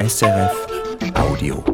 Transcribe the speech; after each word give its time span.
SRF 0.00 0.66
Audio. 1.16 1.64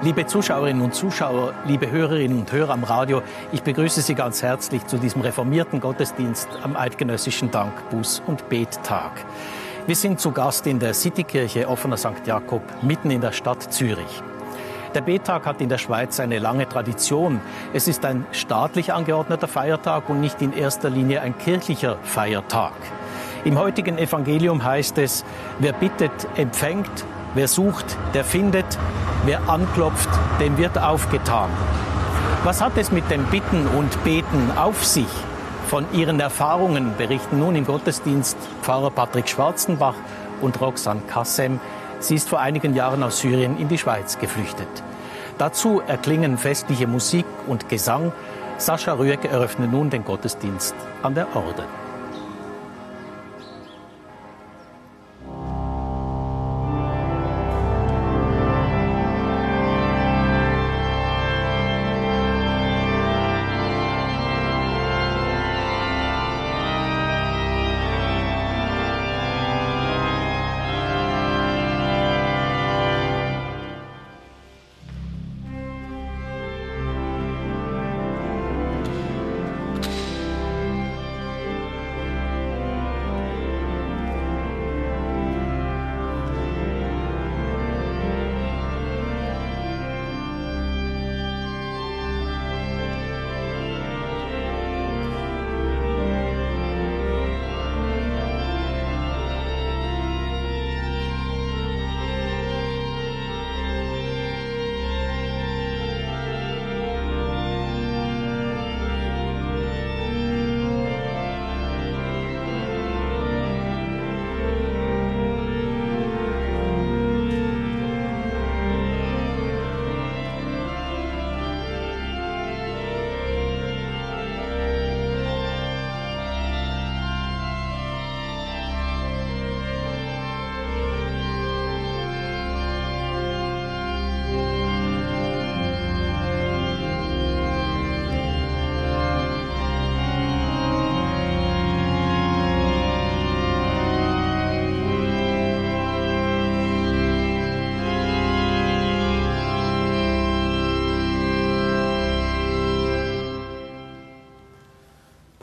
Liebe 0.00 0.24
Zuschauerinnen 0.24 0.80
und 0.80 0.94
Zuschauer, 0.94 1.52
liebe 1.66 1.90
Hörerinnen 1.90 2.38
und 2.38 2.50
Hörer 2.50 2.72
am 2.72 2.84
Radio, 2.84 3.20
ich 3.52 3.62
begrüße 3.62 4.00
Sie 4.00 4.14
ganz 4.14 4.42
herzlich 4.42 4.86
zu 4.86 4.96
diesem 4.96 5.20
reformierten 5.20 5.80
Gottesdienst 5.80 6.48
am 6.62 6.74
Eidgenössischen 6.74 7.50
Dank, 7.50 7.74
Buß- 7.92 8.22
und 8.26 8.48
Bettag. 8.48 9.12
Wir 9.88 9.96
sind 9.96 10.20
zu 10.20 10.32
Gast 10.32 10.66
in 10.66 10.78
der 10.78 10.92
Citykirche 10.92 11.66
Offener 11.66 11.96
St. 11.96 12.26
Jakob, 12.26 12.60
mitten 12.82 13.10
in 13.10 13.22
der 13.22 13.32
Stadt 13.32 13.72
Zürich. 13.72 14.22
Der 14.94 15.00
Bettag 15.00 15.46
hat 15.46 15.62
in 15.62 15.70
der 15.70 15.78
Schweiz 15.78 16.20
eine 16.20 16.38
lange 16.40 16.68
Tradition. 16.68 17.40
Es 17.72 17.88
ist 17.88 18.04
ein 18.04 18.26
staatlich 18.32 18.92
angeordneter 18.92 19.48
Feiertag 19.48 20.10
und 20.10 20.20
nicht 20.20 20.42
in 20.42 20.52
erster 20.52 20.90
Linie 20.90 21.22
ein 21.22 21.38
kirchlicher 21.38 21.96
Feiertag. 22.02 22.74
Im 23.46 23.58
heutigen 23.58 23.96
Evangelium 23.96 24.62
heißt 24.62 24.98
es, 24.98 25.24
wer 25.58 25.72
bittet, 25.72 26.12
empfängt, 26.36 27.06
wer 27.34 27.48
sucht, 27.48 27.96
der 28.12 28.24
findet, 28.24 28.78
Wer 29.24 29.48
anklopft, 29.48 30.08
dem 30.38 30.56
wird 30.58 30.78
aufgetan. 30.78 31.50
Was 32.44 32.60
hat 32.60 32.76
es 32.76 32.92
mit 32.92 33.10
dem 33.10 33.24
Bitten 33.24 33.66
und 33.66 34.04
Beten 34.04 34.52
auf 34.56 34.84
sich? 34.84 35.08
Von 35.68 35.84
ihren 35.92 36.18
Erfahrungen 36.18 36.96
berichten 36.96 37.40
nun 37.40 37.54
im 37.54 37.66
Gottesdienst 37.66 38.38
Pfarrer 38.62 38.90
Patrick 38.90 39.28
Schwarzenbach 39.28 39.96
und 40.40 40.58
Roxanne 40.62 41.02
Kassem. 41.06 41.60
Sie 42.00 42.14
ist 42.14 42.26
vor 42.26 42.40
einigen 42.40 42.74
Jahren 42.74 43.02
aus 43.02 43.18
Syrien 43.18 43.58
in 43.58 43.68
die 43.68 43.76
Schweiz 43.76 44.18
geflüchtet. 44.18 44.66
Dazu 45.36 45.82
erklingen 45.86 46.38
festliche 46.38 46.86
Musik 46.86 47.26
und 47.46 47.68
Gesang. 47.68 48.12
Sascha 48.56 48.94
Rüegg 48.94 49.28
eröffnet 49.28 49.70
nun 49.70 49.90
den 49.90 50.06
Gottesdienst 50.06 50.74
an 51.02 51.14
der 51.14 51.36
Orde. 51.36 51.64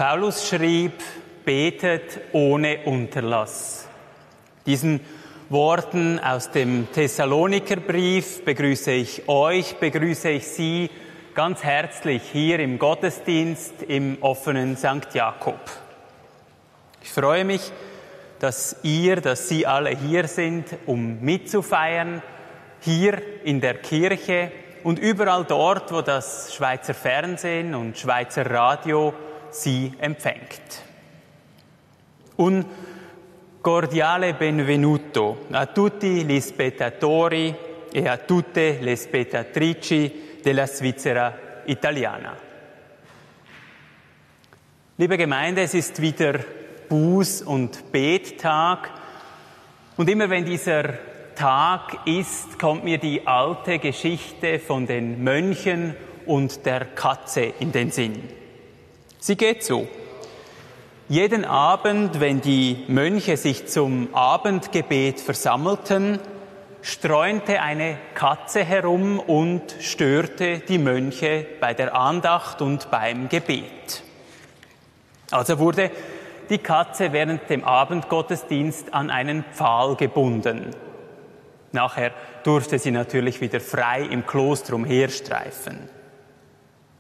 Paulus 0.08 0.48
schrieb, 0.48 1.02
betet 1.46 2.20
ohne 2.32 2.82
Unterlass. 2.86 3.88
Diesen 4.68 5.00
Worten 5.50 6.20
aus 6.20 6.52
dem 6.52 6.88
Thessalonikerbrief 6.92 8.46
begrüße 8.46 8.92
ich 8.92 9.28
euch, 9.28 9.78
begrüße 9.78 10.30
ich 10.30 10.48
Sie 10.48 10.92
ganz 11.34 11.64
herzlich 11.64 12.22
hier 12.32 12.60
im 12.60 12.78
Gottesdienst 12.78 13.82
im 13.82 14.20
offenen 14.22 14.78
St. 14.78 15.12
Jakob. 15.16 15.60
Ich 17.02 17.12
freue 17.12 17.44
mich, 17.44 17.72
dass 18.38 18.76
ihr, 18.84 19.22
dass 19.22 19.50
Sie 19.50 19.66
alle 19.66 19.90
hier 19.90 20.28
sind, 20.28 20.68
um 20.86 21.20
mitzufeiern, 21.22 22.22
hier 22.80 23.20
in 23.44 23.60
der 23.60 23.74
Kirche 23.74 24.52
und 24.84 25.00
überall 25.00 25.46
dort, 25.46 25.92
wo 25.92 26.04
das 26.04 26.54
Schweizer 26.54 26.94
Fernsehen 26.94 27.74
und 27.74 27.98
Schweizer 27.98 28.48
Radio 28.52 29.12
sie 29.50 29.94
empfängt. 29.98 30.84
Un 32.38 32.66
cordiale 33.62 34.34
benvenuto 34.34 35.46
a 35.52 35.66
tutti 35.66 36.24
gli 36.24 36.40
spettatori 36.40 37.56
e 37.92 38.08
a 38.08 38.18
tutte 38.18 38.78
le 38.82 38.96
spettatrici 38.96 40.40
della 40.42 40.66
Svizzera 40.66 41.62
Italiana. 41.66 42.36
Liebe 44.98 45.18
Gemeinde, 45.18 45.64
es 45.64 45.74
ist 45.74 46.02
wieder 46.02 46.40
Buß- 46.90 47.44
und 47.44 47.92
Bettag 47.92 48.92
und 49.98 50.10
immer 50.10 50.30
wenn 50.30 50.46
dieser 50.46 50.94
Tag 51.36 52.06
ist, 52.06 52.60
kommt 52.60 52.84
mir 52.84 52.98
die 52.98 53.26
alte 53.26 53.80
Geschichte 53.80 54.60
von 54.60 54.88
den 54.88 55.24
Mönchen 55.24 55.96
und 56.26 56.66
der 56.66 56.86
Katze 56.86 57.54
in 57.60 57.72
den 57.72 57.92
Sinn. 57.92 58.24
Sie 59.26 59.36
geht 59.36 59.64
so. 59.64 59.88
Jeden 61.10 61.46
Abend, 61.46 62.20
wenn 62.20 62.42
die 62.42 62.84
Mönche 62.88 63.38
sich 63.38 63.66
zum 63.66 64.14
Abendgebet 64.14 65.20
versammelten, 65.20 66.20
streunte 66.84 67.60
eine 67.60 67.98
Katze 68.14 68.64
herum 68.64 69.20
und 69.20 69.64
störte 69.80 70.60
die 70.60 70.78
Mönche 70.78 71.44
bei 71.60 71.74
der 71.74 71.96
Andacht 71.96 72.62
und 72.62 72.92
beim 72.92 73.28
Gebet. 73.28 74.04
Also 75.32 75.58
wurde 75.58 75.90
die 76.52 76.60
Katze 76.60 77.12
während 77.12 77.50
dem 77.50 77.64
Abendgottesdienst 77.64 78.94
an 78.94 79.10
einen 79.10 79.44
Pfahl 79.54 79.96
gebunden. 79.96 80.70
Nachher 81.72 82.12
durfte 82.44 82.78
sie 82.78 82.92
natürlich 82.92 83.42
wieder 83.42 83.60
frei 83.60 84.04
im 84.04 84.28
Kloster 84.28 84.76
umherstreifen. 84.76 85.90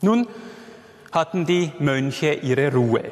Nun 0.01 0.27
hatten 1.15 1.45
die 1.45 1.71
Mönche 1.79 2.33
ihre 2.33 2.71
Ruhe. 2.71 3.03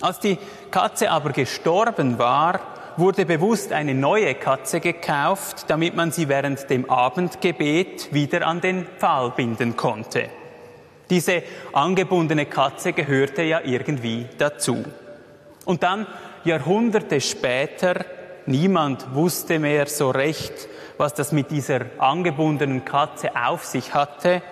Als 0.00 0.20
die 0.20 0.38
Katze 0.70 1.10
aber 1.10 1.30
gestorben 1.30 2.18
war, 2.18 2.60
wurde 2.96 3.26
bewusst 3.26 3.72
eine 3.72 3.94
neue 3.94 4.34
Katze 4.34 4.80
gekauft, 4.80 5.64
damit 5.68 5.96
man 5.96 6.12
sie 6.12 6.28
während 6.28 6.68
dem 6.70 6.88
Abendgebet 6.88 8.12
wieder 8.12 8.46
an 8.46 8.60
den 8.60 8.86
Pfahl 8.98 9.32
binden 9.32 9.76
konnte. 9.76 10.28
Diese 11.10 11.42
angebundene 11.72 12.46
Katze 12.46 12.92
gehörte 12.92 13.42
ja 13.42 13.60
irgendwie 13.64 14.26
dazu. 14.38 14.84
Und 15.64 15.82
dann, 15.82 16.06
Jahrhunderte 16.44 17.20
später, 17.20 18.04
niemand 18.46 19.14
wusste 19.14 19.58
mehr 19.58 19.86
so 19.86 20.10
recht, 20.10 20.68
was 20.96 21.14
das 21.14 21.32
mit 21.32 21.50
dieser 21.50 21.80
angebundenen 21.98 22.84
Katze 22.84 23.30
auf 23.34 23.64
sich 23.64 23.94
hatte, 23.94 24.42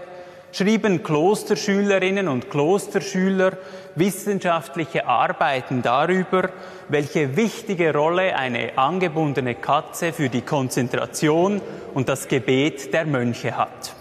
schrieben 0.52 1.02
Klosterschülerinnen 1.02 2.28
und 2.28 2.50
Klosterschüler 2.50 3.56
wissenschaftliche 3.94 5.06
Arbeiten 5.06 5.82
darüber, 5.82 6.50
welche 6.88 7.36
wichtige 7.36 7.92
Rolle 7.92 8.36
eine 8.36 8.76
angebundene 8.76 9.54
Katze 9.54 10.12
für 10.12 10.28
die 10.28 10.42
Konzentration 10.42 11.60
und 11.94 12.08
das 12.08 12.28
Gebet 12.28 12.92
der 12.92 13.06
Mönche 13.06 13.56
hat. 13.56 13.94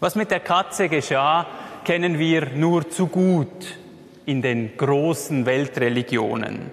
Was 0.00 0.14
mit 0.14 0.30
der 0.30 0.40
Katze 0.40 0.88
geschah, 0.88 1.46
kennen 1.84 2.18
wir 2.18 2.50
nur 2.54 2.88
zu 2.88 3.08
gut 3.08 3.78
in 4.26 4.42
den 4.42 4.76
großen 4.76 5.44
Weltreligionen. 5.44 6.70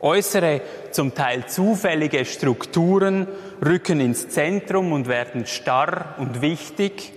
Äußere, 0.00 0.60
zum 0.90 1.14
Teil 1.14 1.46
zufällige 1.46 2.24
Strukturen 2.24 3.26
rücken 3.64 4.00
ins 4.00 4.28
Zentrum 4.28 4.92
und 4.92 5.08
werden 5.08 5.46
starr 5.46 6.14
und 6.18 6.42
wichtig. 6.42 7.12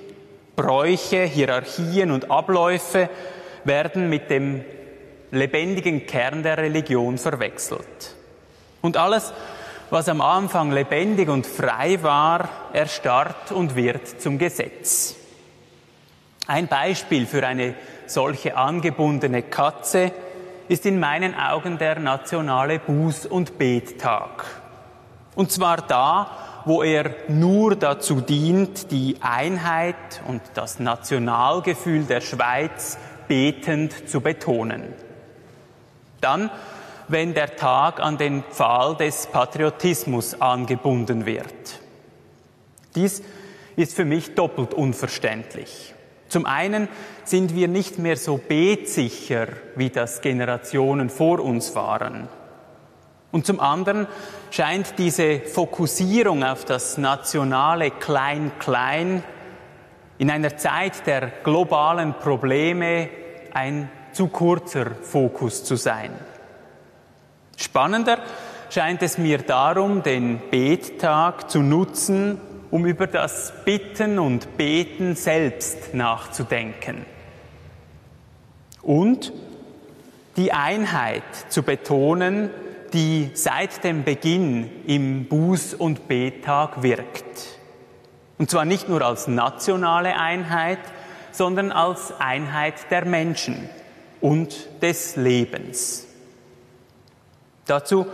Bräuche, 0.59 1.23
Hierarchien 1.23 2.11
und 2.11 2.29
Abläufe 2.29 3.09
werden 3.63 4.09
mit 4.09 4.29
dem 4.29 4.65
lebendigen 5.31 6.05
Kern 6.05 6.43
der 6.43 6.57
Religion 6.57 7.17
verwechselt. 7.17 8.15
Und 8.81 8.97
alles, 8.97 9.31
was 9.89 10.09
am 10.09 10.19
Anfang 10.19 10.73
lebendig 10.73 11.29
und 11.29 11.47
frei 11.47 12.03
war, 12.03 12.49
erstarrt 12.73 13.53
und 13.53 13.77
wird 13.77 14.21
zum 14.21 14.37
Gesetz. 14.37 15.15
Ein 16.45 16.67
Beispiel 16.67 17.25
für 17.25 17.47
eine 17.47 17.75
solche 18.05 18.57
angebundene 18.57 19.43
Katze 19.43 20.11
ist 20.67 20.85
in 20.85 20.99
meinen 20.99 21.35
Augen 21.35 21.77
der 21.77 21.99
nationale 21.99 22.81
Buß- 22.85 23.27
und 23.27 23.57
Bettag. 23.57 24.43
Und 25.35 25.53
zwar 25.53 25.77
da, 25.77 26.48
wo 26.69 26.83
er 26.83 27.15
nur 27.29 27.75
dazu 27.75 28.21
dient, 28.21 28.91
die 28.91 29.17
Einheit 29.21 30.21
und 30.27 30.39
das 30.53 30.79
Nationalgefühl 30.79 32.03
der 32.03 32.21
Schweiz 32.21 32.99
betend 33.27 34.07
zu 34.07 34.21
betonen. 34.21 34.93
Dann, 36.21 36.51
wenn 37.07 37.33
der 37.33 37.55
Tag 37.55 37.99
an 37.99 38.19
den 38.19 38.43
Pfahl 38.43 38.95
des 38.95 39.25
Patriotismus 39.25 40.39
angebunden 40.39 41.25
wird. 41.25 41.81
Dies 42.93 43.23
ist 43.75 43.95
für 43.95 44.05
mich 44.05 44.35
doppelt 44.35 44.75
unverständlich. 44.75 45.95
Zum 46.27 46.45
einen 46.45 46.87
sind 47.23 47.55
wir 47.55 47.67
nicht 47.67 47.97
mehr 47.97 48.15
so 48.15 48.37
betsicher, 48.37 49.47
wie 49.75 49.89
das 49.89 50.21
Generationen 50.21 51.09
vor 51.09 51.39
uns 51.39 51.73
waren. 51.73 52.27
Und 53.31 53.45
zum 53.45 53.59
anderen 53.59 54.07
scheint 54.49 54.97
diese 54.97 55.41
Fokussierung 55.41 56.43
auf 56.43 56.65
das 56.65 56.97
nationale 56.97 57.91
Klein-Klein 57.91 59.23
in 60.17 60.31
einer 60.31 60.57
Zeit 60.57 61.05
der 61.05 61.27
globalen 61.43 62.13
Probleme 62.15 63.09
ein 63.53 63.89
zu 64.11 64.27
kurzer 64.27 64.91
Fokus 65.01 65.63
zu 65.63 65.75
sein. 65.75 66.11
Spannender 67.55 68.19
scheint 68.69 69.01
es 69.01 69.17
mir 69.17 69.39
darum, 69.39 70.03
den 70.03 70.39
Bettag 70.49 71.49
zu 71.49 71.61
nutzen, 71.61 72.39
um 72.71 72.85
über 72.85 73.07
das 73.07 73.53
Bitten 73.65 74.19
und 74.19 74.57
Beten 74.57 75.15
selbst 75.15 75.93
nachzudenken. 75.93 77.05
Und 78.81 79.33
die 80.37 80.51
Einheit 80.51 81.23
zu 81.49 81.63
betonen, 81.63 82.49
die 82.93 83.31
seit 83.33 83.83
dem 83.83 84.03
Beginn 84.03 84.69
im 84.85 85.27
Buß- 85.27 85.75
und 85.75 86.07
Bettag 86.07 86.83
wirkt. 86.83 87.59
Und 88.37 88.49
zwar 88.49 88.65
nicht 88.65 88.89
nur 88.89 89.01
als 89.01 89.27
nationale 89.27 90.15
Einheit, 90.15 90.79
sondern 91.31 91.71
als 91.71 92.13
Einheit 92.19 92.89
der 92.91 93.05
Menschen 93.05 93.69
und 94.21 94.81
des 94.81 95.15
Lebens. 95.15 96.07
Dazu 97.65 98.07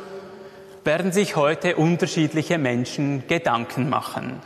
werden 0.83 1.11
sich 1.11 1.35
heute 1.35 1.77
unterschiedliche 1.77 2.57
Menschen 2.57 3.23
Gedanken 3.27 3.89
machen. 3.89 4.39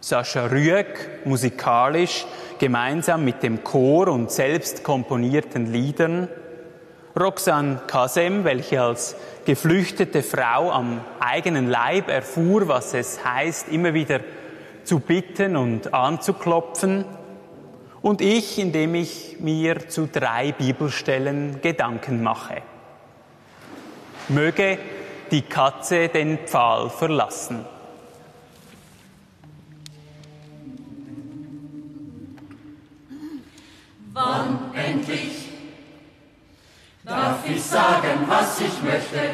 Sascha 0.00 0.46
Rüegg 0.46 1.24
musikalisch 1.24 2.26
gemeinsam 2.58 3.24
mit 3.24 3.42
dem 3.42 3.64
Chor 3.64 4.08
und 4.08 4.30
selbst 4.30 4.84
komponierten 4.84 5.72
Liedern, 5.72 6.28
Roxanne 7.18 7.80
Kasem, 7.86 8.44
welche 8.44 8.82
als 8.82 9.16
geflüchtete 9.48 10.22
Frau 10.22 10.70
am 10.70 11.00
eigenen 11.20 11.70
Leib 11.70 12.10
erfuhr, 12.10 12.68
was 12.68 12.92
es 12.92 13.24
heißt, 13.24 13.68
immer 13.70 13.94
wieder 13.94 14.20
zu 14.84 15.00
bitten 15.00 15.56
und 15.56 15.94
anzuklopfen, 15.94 17.06
und 18.02 18.20
ich, 18.20 18.58
indem 18.58 18.94
ich 18.94 19.36
mir 19.40 19.88
zu 19.88 20.06
drei 20.06 20.52
Bibelstellen 20.52 21.62
Gedanken 21.62 22.22
mache. 22.22 22.60
Möge 24.28 24.78
die 25.30 25.40
Katze 25.40 26.08
den 26.08 26.40
Pfahl 26.46 26.90
verlassen. 26.90 27.64
Wann 34.12 34.74
endlich 34.74 35.47
darf 37.08 37.48
ich 37.48 37.64
sagen, 37.64 38.26
was 38.26 38.60
ich 38.60 38.82
möchte, 38.82 39.30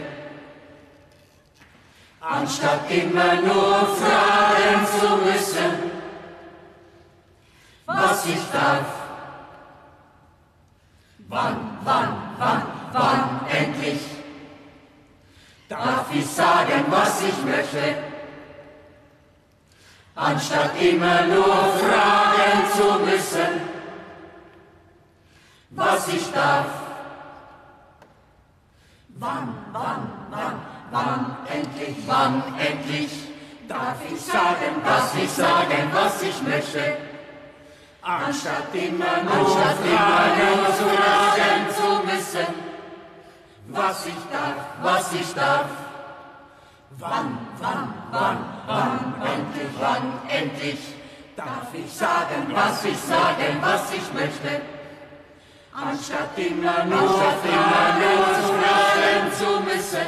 anstatt 2.20 2.88
immer 2.90 3.34
nur 3.34 3.86
fragen 3.98 4.86
zu 4.98 5.16
müssen, 5.16 5.90
was 7.86 8.26
ich 8.26 8.50
darf. 8.52 8.86
Wann, 11.26 11.78
wann, 11.82 12.16
wann, 12.38 12.62
wann 12.92 13.40
endlich 13.50 14.00
darf 15.68 16.06
ich 16.14 16.26
sagen, 16.26 16.84
was 16.90 17.22
ich 17.22 17.44
möchte, 17.44 17.96
anstatt 20.14 20.80
immer 20.80 21.22
nur 21.26 21.56
fragen 21.82 22.70
zu 22.76 23.04
müssen, 23.04 23.60
was 25.70 26.08
ich 26.08 26.30
darf. 26.30 26.83
Wann, 29.16 29.54
wann, 29.72 30.10
wann, 30.30 30.60
wann 30.90 31.36
endlich, 31.48 31.96
wann 32.04 32.42
endlich 32.58 33.10
darf 33.68 33.96
ich 34.10 34.20
sagen, 34.20 34.82
was 34.84 35.14
ich 35.14 35.30
sagen, 35.30 35.90
was 35.92 36.22
ich 36.22 36.42
möchte, 36.42 36.96
anstatt 38.02 38.74
immer 38.74 39.22
nur, 39.22 39.32
anstatt 39.32 39.78
immer 39.86 40.56
nur 40.56 40.66
zu 40.66 40.84
fragen. 40.96 41.62
zu 41.70 42.06
müssen, 42.12 42.54
was 43.68 44.06
ich 44.06 44.14
darf, 44.32 44.56
was 44.82 45.12
ich 45.12 45.34
darf. 45.34 45.66
Wann, 46.98 47.38
wann, 47.60 47.94
wann, 48.10 48.38
wann 48.66 49.14
endlich, 49.22 49.70
wann 49.80 50.12
endlich 50.28 50.78
darf 51.36 51.68
ich 51.72 51.92
sagen, 51.92 52.52
was 52.52 52.84
ich 52.84 52.98
sagen, 52.98 53.58
was 53.60 53.92
ich 53.92 54.12
möchte, 54.12 54.73
anstatt 55.74 56.38
immer 56.38 56.84
nur, 56.84 57.00
nur 57.00 57.08
zu 57.08 58.52
fragen 58.54 59.32
zu 59.32 59.60
müssen, 59.60 60.06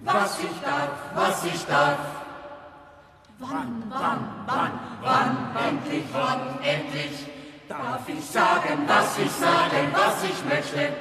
was 0.00 0.38
ich 0.38 0.60
darf, 0.62 0.90
was 1.14 1.44
ich 1.44 1.66
darf. 1.66 1.98
Wann, 3.40 3.82
wann, 3.88 4.28
wann, 4.46 4.70
wann, 5.02 5.56
endlich, 5.68 6.04
wann, 6.12 6.60
endlich 6.62 7.26
darf 7.68 8.08
ich 8.08 8.24
sagen, 8.24 8.84
was 8.86 9.18
ich 9.18 9.30
sagen, 9.32 9.92
was 9.92 10.22
ich 10.22 10.44
möchte, 10.44 10.92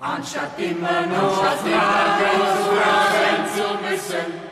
anstatt 0.00 0.58
immer 0.58 1.06
nur 1.06 1.30
fragen 1.30 1.60
zu 2.56 2.70
fragen 2.74 3.46
zu 3.54 3.88
müssen, 3.88 4.50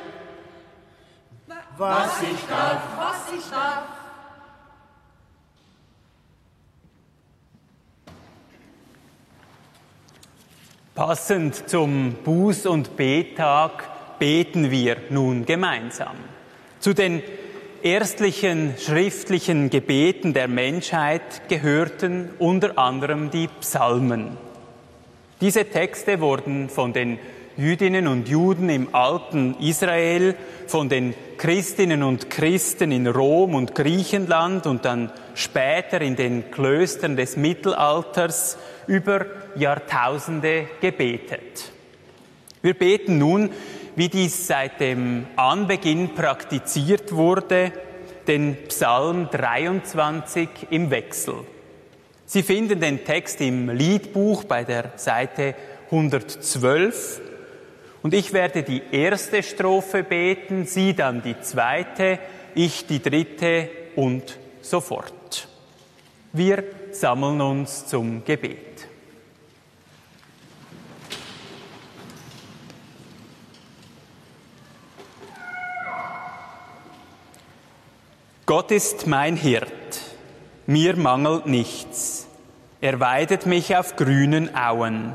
was 1.77 2.23
ich 2.23 2.47
darf, 2.47 2.83
was 2.97 3.39
ich 3.39 3.51
darf. 3.51 3.98
Passend 10.99 11.69
zum 11.69 12.17
Buß- 12.27 12.67
und 12.67 12.97
Betag 12.97 14.19
beten 14.19 14.73
wir 14.73 14.97
nun 15.11 15.47
gemeinsam. 15.47 16.17
Zu 16.81 16.93
den 16.93 17.23
erstlichen 17.85 18.75
schriftlichen 18.77 19.71
Gebeten 19.71 20.35
der 20.35 20.49
Menschheit 20.49 21.49
gehörten 21.49 22.31
unter 22.41 22.77
anderem 22.77 23.31
die 23.31 23.47
Psalmen. 23.61 24.37
Diese 25.41 25.67
Texte 25.67 26.21
wurden 26.21 26.69
von 26.69 26.93
den 26.93 27.21
Jüdinnen 27.57 28.09
und 28.09 28.29
Juden 28.29 28.69
im 28.69 28.93
alten 28.93 29.55
Israel, 29.61 30.35
von 30.67 30.89
den 30.89 31.15
Christinnen 31.37 32.03
und 32.03 32.29
Christen 32.29 32.91
in 32.91 33.07
Rom 33.07 33.55
und 33.55 33.77
Griechenland 33.77 34.67
und 34.67 34.85
dann 34.85 35.13
später 35.37 36.01
in 36.01 36.17
den 36.17 36.51
Klöstern 36.51 37.17
des 37.17 37.37
Mittelalters 37.37 38.59
über 38.89 39.27
Jahrtausende 39.55 40.67
gebetet. 40.81 41.71
Wir 42.61 42.75
beten 42.75 43.19
nun, 43.19 43.51
wie 43.95 44.09
dies 44.09 44.47
seit 44.47 44.81
dem 44.81 45.27
Anbeginn 45.37 46.15
praktiziert 46.15 47.13
wurde, 47.13 47.73
den 48.27 48.57
Psalm 48.69 49.29
23 49.31 50.49
im 50.71 50.91
Wechsel. 50.91 51.35
Sie 52.27 52.43
finden 52.43 52.81
den 52.81 53.05
Text 53.05 53.41
im 53.41 53.71
Liedbuch 53.71 54.45
bei 54.45 54.65
der 54.65 54.93
Seite 54.97 55.55
112 55.87 57.21
und 58.03 58.15
ich 58.15 58.33
werde 58.33 58.63
die 58.63 58.83
erste 58.93 59.43
Strophe 59.43 60.03
beten, 60.03 60.67
Sie 60.67 60.95
dann 60.95 61.23
die 61.23 61.41
zweite, 61.41 62.19
ich 62.55 62.87
die 62.87 63.03
dritte 63.03 63.71
und 63.97 64.39
so 64.61 64.81
fort. 64.81 65.49
Wir 66.33 66.65
sammeln 66.93 67.41
uns 67.41 67.87
zum 67.87 68.25
Gebet. 68.25 68.68
Gott 78.49 78.71
ist 78.71 79.07
mein 79.07 79.37
Hirt, 79.37 79.69
mir 80.67 80.97
mangelt 80.97 81.45
nichts. 81.45 82.27
Er 82.81 82.99
weidet 82.99 83.45
mich 83.45 83.77
auf 83.77 83.95
grünen 83.95 84.57
Auen. 84.57 85.15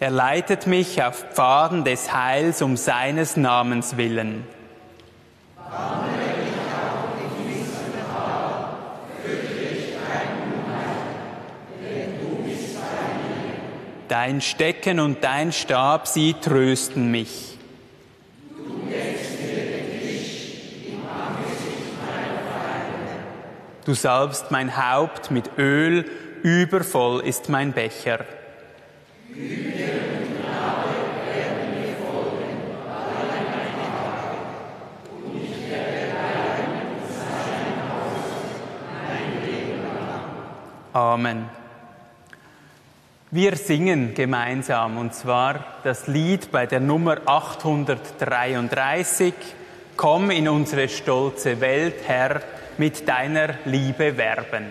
Er 0.00 0.10
leitet 0.10 0.66
mich 0.66 1.02
auf 1.02 1.22
Pfaden 1.34 1.84
des 1.84 2.14
Heils 2.14 2.62
um 2.62 2.78
seines 2.78 3.36
Namens 3.36 3.98
willen. 3.98 4.46
Dein 14.08 14.40
Stecken 14.40 15.00
und 15.00 15.24
dein 15.24 15.52
Stab, 15.52 16.06
sie 16.06 16.34
trösten 16.34 17.10
mich. 17.10 17.58
Du 23.84 23.94
salbst 23.94 24.50
mein 24.50 24.76
Haupt 24.76 25.30
mit 25.30 25.58
Öl, 25.58 26.04
übervoll 26.42 27.20
ist 27.20 27.48
mein 27.48 27.72
Becher. 27.72 28.24
Amen. 40.94 41.63
Wir 43.34 43.56
singen 43.56 44.14
gemeinsam 44.14 44.96
und 44.96 45.12
zwar 45.12 45.78
das 45.82 46.06
Lied 46.06 46.52
bei 46.52 46.66
der 46.66 46.78
Nummer 46.78 47.16
833. 47.26 49.34
Komm 49.96 50.30
in 50.30 50.48
unsere 50.48 50.88
stolze 50.88 51.60
Welt, 51.60 51.96
Herr, 52.06 52.42
mit 52.78 53.08
deiner 53.08 53.54
Liebe 53.64 54.16
werben. 54.16 54.66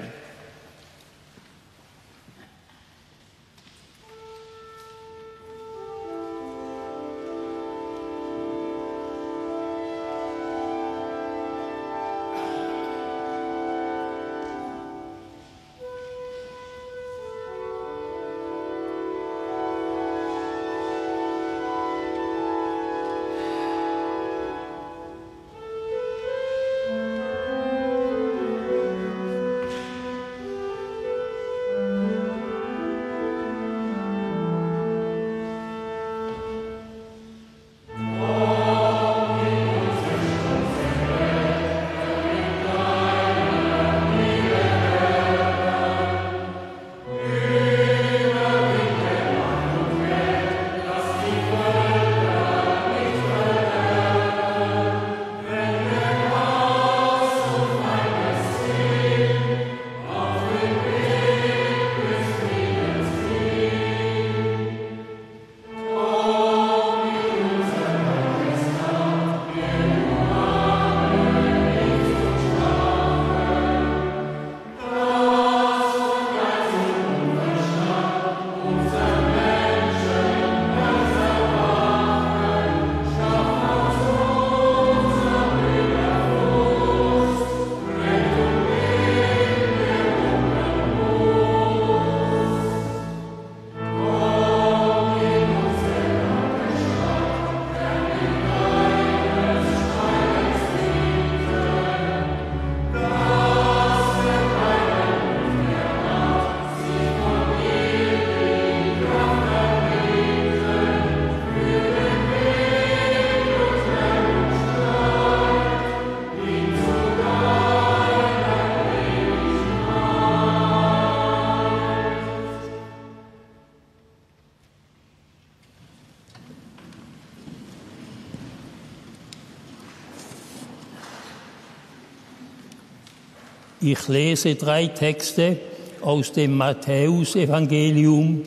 Ich 133.86 134.08
lese 134.08 134.56
drei 134.56 134.88
Texte 134.88 135.60
aus 136.00 136.32
dem 136.32 136.56
Matthäusevangelium 136.56 138.44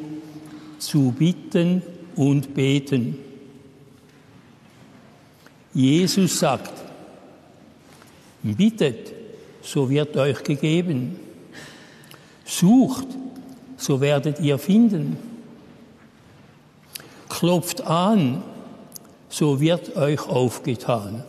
zu 0.79 1.13
bitten 1.13 1.83
und 2.15 2.55
beten. 2.55 3.19
Jesus 5.75 6.39
sagt, 6.39 6.73
bittet, 8.43 9.13
so 9.61 9.91
wird 9.91 10.17
euch 10.17 10.43
gegeben. 10.43 11.17
Sucht, 12.47 13.09
so 13.77 14.01
werdet 14.01 14.41
ihr 14.41 14.59
finden. 14.59 15.19
Klopft 17.29 17.83
an, 17.83 18.43
so 19.29 19.61
wird 19.61 19.97
euch 19.97 20.27
aufgetan. 20.27 21.25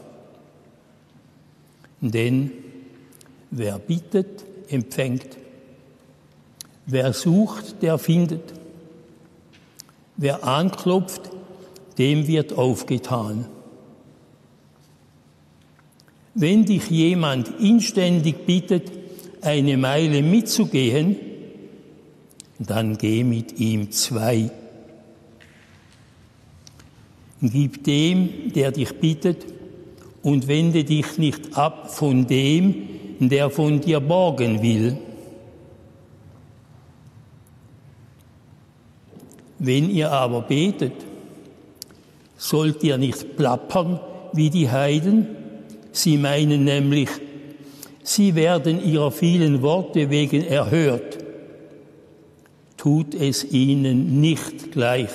Denn 2.00 2.52
Wer 3.60 3.80
bittet, 3.80 4.46
empfängt. 4.70 5.36
Wer 6.86 7.12
sucht, 7.12 7.82
der 7.82 7.98
findet. 7.98 8.54
Wer 10.16 10.44
anklopft, 10.44 11.32
dem 11.98 12.28
wird 12.28 12.54
aufgetan. 12.54 13.48
Wenn 16.36 16.66
dich 16.66 16.88
jemand 16.92 17.50
inständig 17.60 18.46
bittet, 18.46 18.92
eine 19.42 19.76
Meile 19.76 20.22
mitzugehen, 20.22 21.16
dann 22.60 22.96
geh 23.00 23.24
mit 23.24 23.60
ihm 23.60 23.90
zwei. 23.90 24.52
Gib 27.42 27.84
dem, 27.86 28.54
der 28.54 28.72
dich 28.72 28.94
bittet, 29.00 29.48
und 30.22 30.48
wende 30.48 30.84
dich 30.84 31.18
nicht 31.18 31.58
ab 31.58 31.96
von 31.96 32.28
dem, 32.28 32.90
der 33.20 33.50
von 33.50 33.82
dir 33.82 34.00
borgen 34.00 34.62
will. 34.62 34.98
Wenn 39.60 39.90
ihr 39.90 40.12
aber 40.12 40.42
betet, 40.42 40.94
sollt 42.38 42.84
ihr 42.84 42.98
nicht 42.98 43.36
plappern 43.36 44.00
wie 44.34 44.50
die 44.50 44.70
Heiden. 44.70 45.28
Sie 45.92 46.18
meinen 46.18 46.64
nämlich, 46.64 47.10
sie 48.04 48.36
werden 48.36 48.84
ihrer 48.84 49.12
vielen 49.12 49.64
Worte 49.64 50.12
wegen 50.12 50.44
erhört. 50.44 51.18
Tut 52.78 53.16
es 53.16 53.44
ihnen 53.44 54.22
nicht 54.22 54.72
gleich. 54.72 55.10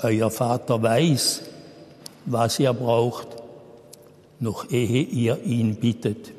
Euer 0.00 0.30
Vater 0.30 0.82
weiß, 0.82 1.42
was 2.26 2.58
ihr 2.58 2.72
braucht, 2.72 3.28
noch 4.44 4.70
ehe 4.70 5.02
ihr 5.02 5.42
ihn 5.44 5.76
bittet. 5.76 6.33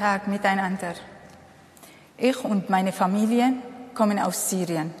Tag 0.00 0.28
miteinander. 0.28 0.94
Ich 2.16 2.42
und 2.42 2.70
meine 2.70 2.90
Familie 2.90 3.52
kommen 3.92 4.18
aus 4.18 4.48
Syrien. 4.48 4.94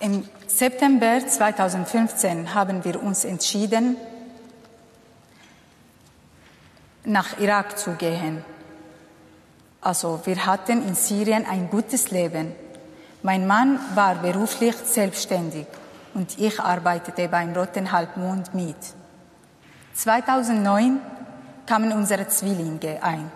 Im 0.00 0.22
September 0.46 1.26
2015 1.26 2.52
haben 2.52 2.84
wir 2.84 3.02
uns 3.02 3.24
entschieden, 3.24 3.96
nach 7.06 7.40
Irak 7.40 7.78
zu 7.78 7.92
gehen. 7.92 8.44
Also 9.80 10.20
wir 10.26 10.44
hatten 10.44 10.86
in 10.86 10.94
Syrien 10.94 11.46
ein 11.46 11.70
gutes 11.70 12.10
Leben. 12.10 12.52
Mein 13.22 13.46
Mann 13.46 13.80
war 13.94 14.16
beruflich 14.16 14.76
selbstständig 14.76 15.66
und 16.12 16.38
ich 16.38 16.60
arbeitete 16.60 17.28
beim 17.28 17.54
Roten 17.54 17.90
Halbmond 17.92 18.52
mit. 18.52 18.76
2009 19.94 21.00
kamen 21.66 21.92
unsere 21.92 22.28
Zwillinge 22.28 23.02
ein, 23.02 23.30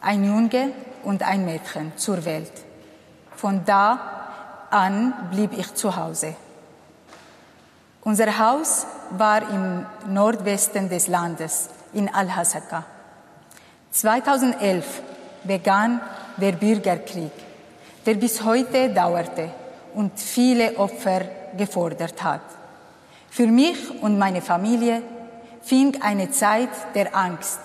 ein 0.00 0.24
Junge 0.24 0.72
und 1.02 1.22
ein 1.22 1.44
Mädchen 1.44 1.92
zur 1.96 2.24
Welt. 2.24 2.52
Von 3.36 3.64
da 3.64 4.66
an 4.70 5.12
blieb 5.30 5.56
ich 5.56 5.74
zu 5.74 5.94
Hause. 5.94 6.34
Unser 8.02 8.38
Haus 8.38 8.86
war 9.10 9.42
im 9.50 9.86
Nordwesten 10.12 10.88
des 10.88 11.08
Landes, 11.08 11.70
in 11.92 12.12
Al-Hasaka. 12.12 12.84
2011 13.90 15.02
begann 15.44 16.00
der 16.36 16.52
Bürgerkrieg, 16.52 17.32
der 18.04 18.14
bis 18.14 18.42
heute 18.42 18.90
dauerte 18.90 19.50
und 19.94 20.18
viele 20.18 20.76
Opfer 20.76 21.22
gefordert 21.56 22.22
hat. 22.22 22.42
Für 23.30 23.46
mich 23.46 24.02
und 24.02 24.18
meine 24.18 24.42
Familie 24.42 25.02
fing 25.64 26.00
eine 26.02 26.30
Zeit 26.30 26.70
der 26.94 27.14
Angst 27.16 27.58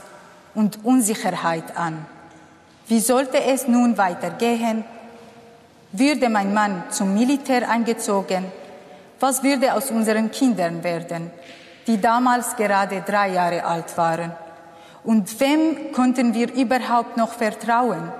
und 0.55 0.83
Unsicherheit 0.83 1.75
an. 1.77 2.05
Wie 2.87 2.99
sollte 2.99 3.43
es 3.43 3.67
nun 3.67 3.97
weitergehen? 3.97 4.83
Würde 5.91 6.29
mein 6.29 6.53
Mann 6.53 6.83
zum 6.89 7.13
Militär 7.13 7.69
eingezogen? 7.69 8.45
Was 9.19 9.43
würde 9.43 9.73
aus 9.73 9.91
unseren 9.91 10.31
Kindern 10.31 10.83
werden, 10.83 11.29
die 11.87 11.99
damals 11.99 12.55
gerade 12.55 13.01
drei 13.01 13.29
Jahre 13.29 13.63
alt 13.63 13.97
waren? 13.97 14.31
Und 15.03 15.39
wem 15.39 15.91
konnten 15.91 16.33
wir 16.33 16.53
überhaupt 16.53 17.17
noch 17.17 17.33
vertrauen? 17.33 18.11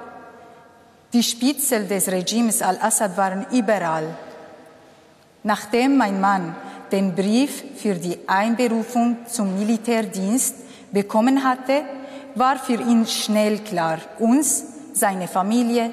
Die 1.14 1.24
Spitzel 1.24 1.88
des 1.88 2.08
Regimes 2.10 2.62
al-Assad 2.62 3.18
waren 3.18 3.46
überall. 3.52 4.16
Nachdem 5.44 5.98
mein 5.98 6.22
Mann 6.22 6.56
den 6.92 7.16
Brief 7.16 7.64
für 7.76 7.96
die 7.96 8.18
Einberufung 8.28 9.18
zum 9.28 9.58
Militärdienst 9.58 10.56
bekommen 10.92 11.44
hatte, 11.44 11.84
war 12.36 12.58
für 12.58 12.82
ihn 12.82 13.06
schnell 13.06 13.60
klar, 13.60 14.00
uns, 14.20 14.64
seine 14.94 15.28
Familie 15.28 15.92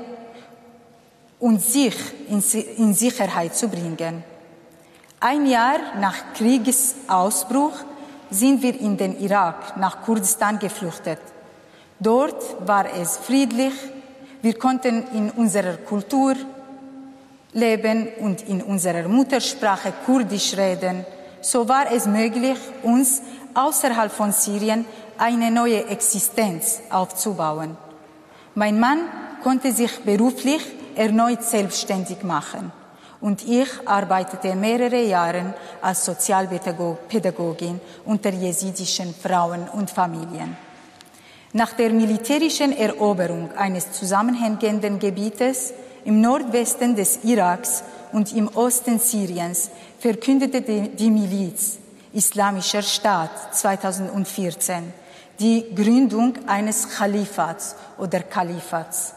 und 1.38 1.60
sich 1.60 1.94
in 2.28 2.94
Sicherheit 2.94 3.54
zu 3.54 3.68
bringen. 3.68 4.24
Ein 5.20 5.46
Jahr 5.46 5.78
nach 6.00 6.34
Kriegesausbruch 6.34 7.72
sind 8.30 8.62
wir 8.62 8.78
in 8.80 8.96
den 8.96 9.18
Irak 9.20 9.76
nach 9.76 10.02
Kurdistan 10.02 10.58
geflüchtet. 10.58 11.20
Dort 11.98 12.66
war 12.66 12.86
es 12.94 13.16
friedlich, 13.16 13.72
wir 14.42 14.58
konnten 14.58 15.04
in 15.14 15.30
unserer 15.30 15.78
Kultur 15.78 16.34
leben 17.56 18.08
und 18.20 18.46
in 18.48 18.62
unserer 18.62 19.08
Muttersprache 19.08 19.92
Kurdisch 20.04 20.56
reden. 20.56 21.04
So 21.40 21.68
war 21.68 21.90
es 21.90 22.06
möglich, 22.06 22.58
uns 22.82 23.22
außerhalb 23.54 24.12
von 24.12 24.30
Syrien 24.30 24.84
eine 25.16 25.50
neue 25.50 25.86
Existenz 25.86 26.80
aufzubauen. 26.90 27.76
Mein 28.54 28.78
Mann 28.78 29.00
konnte 29.42 29.72
sich 29.72 29.98
beruflich 30.00 30.62
erneut 30.94 31.42
selbstständig 31.42 32.22
machen 32.22 32.72
und 33.20 33.46
ich 33.48 33.68
arbeitete 33.86 34.54
mehrere 34.54 35.02
Jahre 35.02 35.54
als 35.80 36.04
Sozialpädagogin 36.04 37.80
unter 38.04 38.30
jesidischen 38.30 39.14
Frauen 39.14 39.68
und 39.68 39.90
Familien. 39.90 40.56
Nach 41.52 41.72
der 41.72 41.90
militärischen 41.90 42.76
Eroberung 42.76 43.50
eines 43.56 43.92
zusammenhängenden 43.92 44.98
Gebietes 44.98 45.72
im 46.06 46.20
Nordwesten 46.20 46.94
des 46.94 47.18
Iraks 47.24 47.82
und 48.12 48.32
im 48.32 48.48
Osten 48.56 48.98
Syriens 48.98 49.70
verkündete 49.98 50.60
die 50.88 51.10
Miliz 51.10 51.78
Islamischer 52.12 52.80
Staat 52.80 53.54
2014 53.54 54.92
die 55.38 55.74
Gründung 55.74 56.34
eines 56.46 56.88
Khalifats 56.88 57.76
oder 57.98 58.20
Kalifats. 58.20 59.14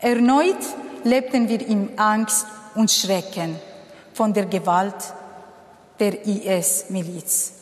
Erneut 0.00 0.58
lebten 1.04 1.48
wir 1.48 1.66
in 1.66 1.98
Angst 1.98 2.46
und 2.74 2.90
Schrecken 2.90 3.56
von 4.12 4.34
der 4.34 4.46
Gewalt 4.46 5.14
der 5.98 6.26
IS-Miliz. 6.26 7.52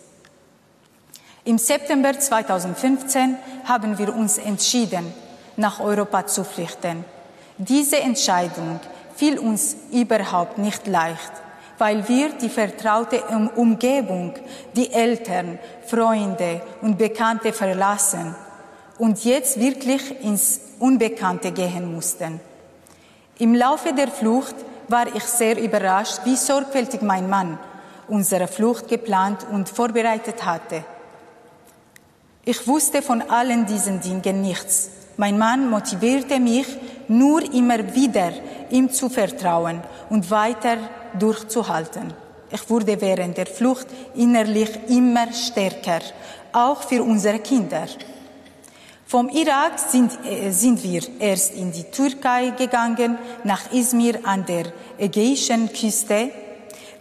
Im 1.45 1.59
September 1.59 2.19
2015 2.19 3.37
haben 3.65 3.97
wir 3.99 4.13
uns 4.17 4.39
entschieden, 4.39 5.13
nach 5.57 5.79
Europa 5.79 6.27
zu 6.27 6.43
flüchten. 6.43 7.05
Diese 7.59 8.01
Entscheidung 8.01 8.81
fiel 9.15 9.39
uns 9.39 9.77
überhaupt 9.93 10.59
nicht 10.59 10.89
leicht, 10.89 11.33
weil 11.79 12.09
wir 12.09 12.31
die 12.31 12.49
vertraute 12.49 13.23
Umgebung, 13.55 14.35
die 14.75 14.93
Eltern, 14.93 15.59
Freunde 15.87 16.63
und 16.83 16.99
Bekannte 16.99 17.53
verlassen 17.53 18.35
und 18.99 19.25
jetzt 19.25 19.61
wirklich 19.61 20.25
ins 20.25 20.61
Unbekannte 20.81 21.53
gehen 21.53 21.95
mussten. 21.95 22.41
Im 23.39 23.55
Laufe 23.55 23.93
der 23.93 24.09
Flucht 24.09 24.57
war 24.89 25.07
ich 25.15 25.25
sehr 25.25 25.57
überrascht, 25.57 26.21
wie 26.25 26.37
sorgfältig 26.37 27.03
mein 27.03 27.31
Mann 27.31 27.59
unsere 28.09 28.49
Flucht 28.49 28.89
geplant 28.89 29.47
und 29.51 29.69
vorbereitet 29.69 30.45
hatte. 30.45 30.85
Ich 32.45 32.67
wusste 32.67 33.01
von 33.01 33.23
allen 33.23 33.65
diesen 33.65 34.01
Dingen 34.01 34.43
nichts. 34.43 34.91
Mein 35.17 35.39
Mann 35.39 35.71
motivierte 35.71 36.39
mich 36.41 36.67
nur 37.09 37.43
immer 37.53 37.95
wieder, 37.95 38.33
ihm 38.71 38.91
zu 38.91 39.09
vertrauen 39.09 39.81
und 40.11 40.31
weiter 40.31 40.77
durchzuhalten. 41.19 42.13
Ich 42.51 42.71
wurde 42.71 43.01
während 43.01 43.37
der 43.37 43.47
Flucht 43.47 43.87
innerlich 44.15 44.71
immer 44.89 45.33
stärker, 45.33 46.01
auch 46.53 46.83
für 46.83 47.03
unsere 47.03 47.41
Kinder. 47.41 47.87
Vom 49.07 49.29
Irak 49.29 49.79
sind, 49.79 50.13
äh, 50.25 50.51
sind 50.51 50.83
wir 50.83 51.03
erst 51.19 51.55
in 51.55 51.73
die 51.73 51.85
Türkei 51.85 52.51
gegangen, 52.51 53.19
nach 53.45 53.73
Izmir 53.73 54.21
an 54.25 54.45
der 54.47 54.73
ägäischen 54.99 55.73
Küste. 55.73 56.31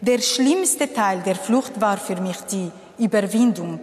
Der 0.01 0.19
schlimmste 0.19 0.91
Teil 0.91 1.21
der 1.21 1.35
Flucht 1.35 1.79
war 1.79 1.97
für 1.97 2.19
mich 2.19 2.37
die 2.51 2.71
Überwindung 2.97 3.79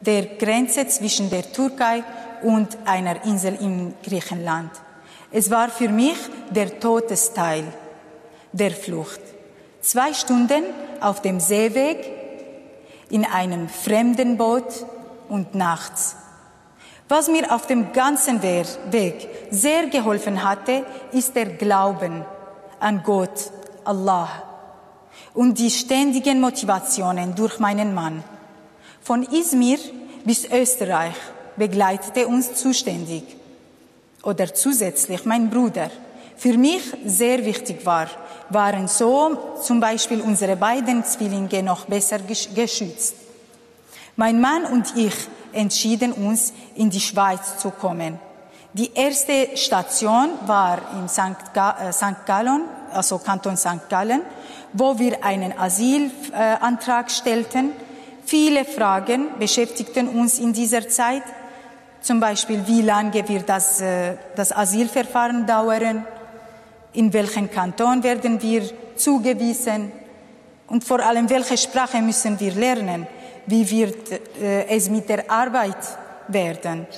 der 0.00 0.26
Grenze 0.36 0.86
zwischen 0.88 1.30
der 1.30 1.50
Türkei 1.50 2.02
und 2.42 2.76
einer 2.84 3.24
Insel 3.24 3.56
in 3.60 3.94
Griechenland. 4.02 4.70
Es 5.32 5.50
war 5.50 5.70
für 5.70 5.88
mich 5.88 6.18
der 6.50 6.78
Todesteil 6.78 7.64
der 8.52 8.70
Flucht. 8.70 9.20
Zwei 9.80 10.12
Stunden 10.12 10.62
auf 11.00 11.22
dem 11.22 11.40
Seeweg, 11.40 11.98
in 13.08 13.24
einem 13.24 13.68
fremden 13.68 14.36
Boot 14.36 14.86
und 15.28 15.54
nachts. 15.54 16.16
Was 17.08 17.28
mir 17.28 17.52
auf 17.52 17.66
dem 17.66 17.92
ganzen 17.92 18.42
Weg 18.42 19.28
sehr 19.50 19.86
geholfen 19.86 20.44
hatte, 20.44 20.84
ist 21.12 21.34
der 21.34 21.46
Glauben 21.46 22.24
an 22.78 23.02
Gott, 23.02 23.50
Allah 23.84 24.28
und 25.34 25.58
die 25.58 25.70
ständigen 25.70 26.40
Motivationen 26.40 27.34
durch 27.34 27.58
meinen 27.58 27.94
Mann. 27.94 28.22
Von 29.00 29.22
Izmir 29.24 29.78
bis 30.24 30.44
Österreich 30.44 31.16
begleitete 31.56 32.28
uns 32.28 32.54
zuständig 32.54 33.41
oder 34.22 34.52
zusätzlich 34.54 35.24
mein 35.24 35.50
Bruder. 35.50 35.90
Für 36.36 36.56
mich 36.56 36.82
sehr 37.04 37.44
wichtig 37.44 37.84
war, 37.86 38.08
waren 38.48 38.88
so 38.88 39.56
zum 39.62 39.80
Beispiel 39.80 40.20
unsere 40.20 40.56
beiden 40.56 41.04
Zwillinge 41.04 41.62
noch 41.62 41.86
besser 41.86 42.18
geschützt. 42.18 43.14
Mein 44.16 44.40
Mann 44.40 44.64
und 44.64 44.96
ich 44.96 45.14
entschieden 45.52 46.12
uns, 46.12 46.52
in 46.74 46.90
die 46.90 47.00
Schweiz 47.00 47.58
zu 47.58 47.70
kommen. 47.70 48.18
Die 48.74 48.90
erste 48.94 49.56
Station 49.56 50.30
war 50.46 50.78
im 50.98 51.06
St. 51.08 51.52
Gallen, 52.26 52.62
also 52.92 53.18
Kanton 53.18 53.56
St. 53.56 53.88
Gallen, 53.88 54.22
wo 54.72 54.98
wir 54.98 55.22
einen 55.22 55.56
Asylantrag 55.58 57.10
stellten. 57.10 57.72
Viele 58.24 58.64
Fragen 58.64 59.38
beschäftigten 59.38 60.08
uns 60.08 60.38
in 60.38 60.52
dieser 60.52 60.88
Zeit. 60.88 61.22
Zum 62.02 62.18
Beispiel, 62.18 62.66
wie 62.66 62.82
lange 62.82 63.28
wird 63.28 63.48
das, 63.48 63.80
äh, 63.80 64.16
das 64.34 64.50
Asylverfahren 64.50 65.46
dauern? 65.46 66.04
In 66.94 67.12
welchen 67.12 67.48
Kanton 67.48 68.02
werden 68.02 68.42
wir 68.42 68.62
zugewiesen? 68.96 69.92
Und 70.66 70.82
vor 70.82 70.98
allem, 71.00 71.30
welche 71.30 71.56
Sprache 71.56 72.02
müssen 72.02 72.38
wir 72.40 72.52
lernen? 72.54 73.06
Wie 73.46 73.70
wird 73.70 74.10
äh, 74.40 74.66
es 74.66 74.90
mit 74.90 75.08
der 75.08 75.30
Arbeit 75.30 75.76
werden? 76.26 76.88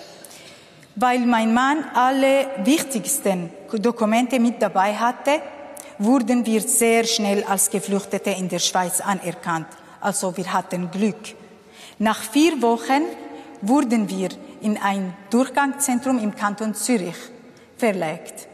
Weil 0.97 1.21
mein 1.21 1.53
Mann 1.53 1.85
alle 1.93 2.47
wichtigsten 2.65 3.51
Dokumente 3.73 4.41
mit 4.41 4.63
dabei 4.63 4.95
hatte, 4.95 5.43
wurden 5.99 6.47
wir 6.47 6.63
sehr 6.63 7.05
schnell 7.05 7.45
als 7.45 7.69
Geflüchtete 7.69 8.31
in 8.31 8.49
der 8.49 8.59
Schweiz 8.59 9.01
anerkannt. 9.01 9.67
Also 10.01 10.35
wir 10.37 10.51
hatten 10.51 10.91
Glück. 10.91 11.35
Nach 11.99 12.23
vier 12.23 12.63
Wochen 12.63 13.03
wurden 13.61 14.09
wir 14.09 14.31
in 14.65 14.77
ein 14.77 15.15
Durchgangszentrum 15.31 16.19
im 16.19 16.35
Kanton 16.35 16.75
Zürich 16.75 17.17
verlegt. 17.77 18.49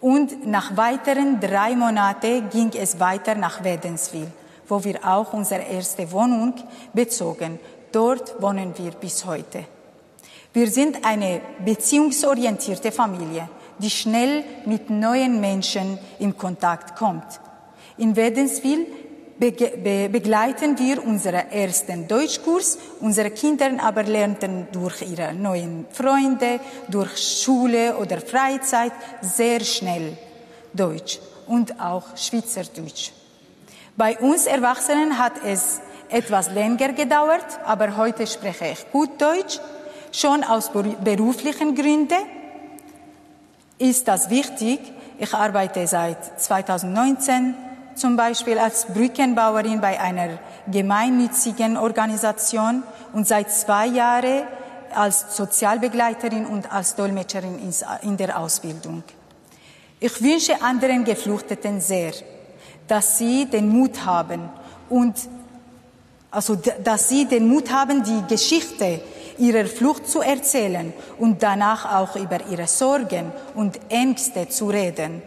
Und 0.00 0.46
nach 0.46 0.76
weiteren 0.76 1.40
drei 1.40 1.74
Monaten 1.74 2.48
ging 2.50 2.70
es 2.78 3.00
weiter 3.00 3.34
nach 3.34 3.64
Wädenswil, 3.64 4.28
wo 4.68 4.84
wir 4.84 5.04
auch 5.04 5.32
unsere 5.32 5.62
erste 5.62 6.10
Wohnung 6.12 6.54
bezogen. 6.92 7.58
Dort 7.90 8.40
wohnen 8.40 8.72
wir 8.76 8.92
bis 8.92 9.24
heute. 9.24 9.64
Wir 10.52 10.70
sind 10.70 11.04
eine 11.04 11.40
beziehungsorientierte 11.64 12.92
Familie 12.92 13.48
die 13.78 13.90
schnell 13.90 14.44
mit 14.66 14.90
neuen 14.90 15.40
Menschen 15.40 15.98
in 16.18 16.36
Kontakt 16.36 16.96
kommt. 16.96 17.40
In 17.96 18.16
Wädenswil 18.16 18.86
begleiten 19.38 20.78
wir 20.78 21.04
unseren 21.04 21.50
ersten 21.50 22.06
Deutschkurs. 22.06 22.78
Unsere 23.00 23.30
Kinder 23.30 23.70
aber 23.78 24.04
lernten 24.04 24.68
durch 24.72 25.02
ihre 25.02 25.34
neuen 25.34 25.86
Freunde, 25.90 26.60
durch 26.88 27.16
Schule 27.42 27.96
oder 27.96 28.20
Freizeit 28.20 28.92
sehr 29.20 29.60
schnell 29.60 30.16
Deutsch 30.72 31.18
und 31.46 31.80
auch 31.80 32.16
Schweizerdeutsch. 32.16 33.10
Bei 33.96 34.18
uns 34.18 34.46
Erwachsenen 34.46 35.18
hat 35.18 35.34
es 35.44 35.80
etwas 36.08 36.50
länger 36.50 36.92
gedauert, 36.92 37.46
aber 37.64 37.96
heute 37.96 38.26
spreche 38.26 38.66
ich 38.72 38.90
gut 38.90 39.20
Deutsch, 39.20 39.60
schon 40.12 40.44
aus 40.44 40.70
beruflichen 40.70 41.74
Gründen 41.74 42.22
ist 43.78 44.06
das 44.08 44.30
wichtig. 44.30 44.80
Ich 45.18 45.32
arbeite 45.34 45.86
seit 45.86 46.40
2019 46.40 47.54
zum 47.98 48.16
Beispiel 48.16 48.58
als 48.58 48.86
Brückenbauerin 48.86 49.80
bei 49.80 50.00
einer 50.00 50.38
gemeinnützigen 50.66 51.76
Organisation 51.76 52.82
und 53.12 53.26
seit 53.26 53.50
zwei 53.50 53.86
Jahren 53.86 54.42
als 54.94 55.36
Sozialbegleiterin 55.36 56.46
und 56.46 56.72
als 56.72 56.94
Dolmetscherin 56.94 57.58
in 58.02 58.16
der 58.16 58.38
Ausbildung. 58.38 59.02
Ich 60.00 60.22
wünsche 60.22 60.60
anderen 60.62 61.04
Geflüchteten 61.04 61.80
sehr, 61.80 62.12
dass 62.86 63.18
sie 63.18 63.46
den 63.46 63.68
Mut 63.68 64.04
haben 64.04 64.50
und 64.88 65.14
also, 66.30 66.56
dass 66.56 67.08
sie 67.08 67.26
den 67.26 67.46
Mut 67.46 67.70
haben, 67.70 68.02
die 68.02 68.22
Geschichte 68.28 69.00
ihrer 69.38 69.66
Flucht 69.66 70.08
zu 70.08 70.20
erzählen 70.20 70.92
und 71.18 71.42
danach 71.42 71.94
auch 71.94 72.16
über 72.16 72.38
ihre 72.50 72.66
Sorgen 72.66 73.32
und 73.54 73.78
Ängste 73.88 74.48
zu 74.48 74.68
reden. 74.68 75.22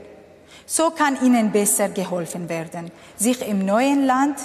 So 0.68 0.92
kann 0.92 1.18
ihnen 1.24 1.52
besser 1.52 1.90
geholfen 1.90 2.48
werden, 2.48 2.92
sich 3.16 3.42
im 3.42 3.66
neuen 3.66 4.06
Land, 4.06 4.38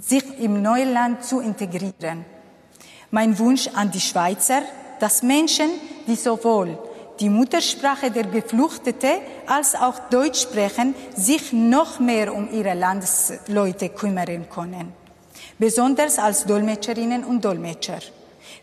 sich 0.00 0.24
im 0.40 0.60
neuen 0.60 0.92
Land 0.92 1.22
zu 1.24 1.38
integrieren. 1.38 2.24
Mein 3.12 3.38
Wunsch 3.38 3.68
an 3.74 3.92
die 3.92 4.00
Schweizer, 4.00 4.62
dass 4.98 5.22
Menschen, 5.22 5.70
die 6.08 6.16
sowohl 6.16 6.76
die 7.20 7.28
Muttersprache 7.28 8.10
der 8.10 8.24
Geflüchteten 8.24 9.20
als 9.46 9.76
auch 9.76 9.98
Deutsch 10.10 10.42
sprechen, 10.42 10.96
sich 11.14 11.52
noch 11.52 12.00
mehr 12.00 12.34
um 12.34 12.52
ihre 12.52 12.74
Landsleute 12.74 13.90
kümmern 13.90 14.48
können 14.50 14.92
besonders 15.58 16.18
als 16.18 16.44
Dolmetscherinnen 16.44 17.24
und 17.24 17.44
Dolmetscher. 17.44 17.98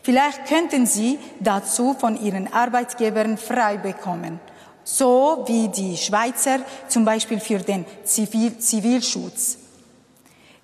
Vielleicht 0.01 0.45
könnten 0.47 0.85
Sie 0.85 1.19
dazu 1.39 1.93
von 1.93 2.19
Ihren 2.21 2.51
Arbeitgebern 2.51 3.37
frei 3.37 3.77
bekommen, 3.77 4.39
so 4.85 5.43
wie 5.47 5.67
die 5.67 5.97
Schweizer 5.97 6.59
zum 6.87 7.03
Beispiel 7.03 7.41
für 7.41 7.57
den 7.59 7.85
Zivil 8.05 8.57
Zivilschutz. 8.59 9.57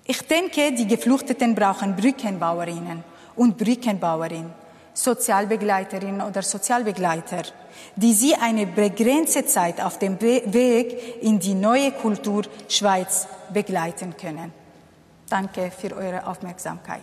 Ich 0.04 0.22
denke, 0.22 0.72
die 0.72 0.86
Geflüchteten 0.86 1.54
brauchen 1.54 1.94
Brückenbauerinnen 1.94 3.04
und 3.36 3.58
Brückenbauerinnen, 3.58 4.52
Sozialbegleiterinnen 4.94 6.20
oder 6.22 6.42
Sozialbegleiter, 6.42 7.42
die 7.96 8.12
sie 8.12 8.34
eine 8.34 8.66
begrenzte 8.66 9.44
Zeit 9.44 9.80
auf 9.80 9.98
dem 9.98 10.20
Weg 10.20 11.22
in 11.22 11.38
die 11.38 11.54
neue 11.54 11.92
Kultur 11.92 12.44
Schweiz 12.68 13.26
begleiten 13.52 14.16
können. 14.16 14.52
Danke 15.28 15.70
für 15.70 15.96
eure 15.96 16.26
Aufmerksamkeit. 16.26 17.02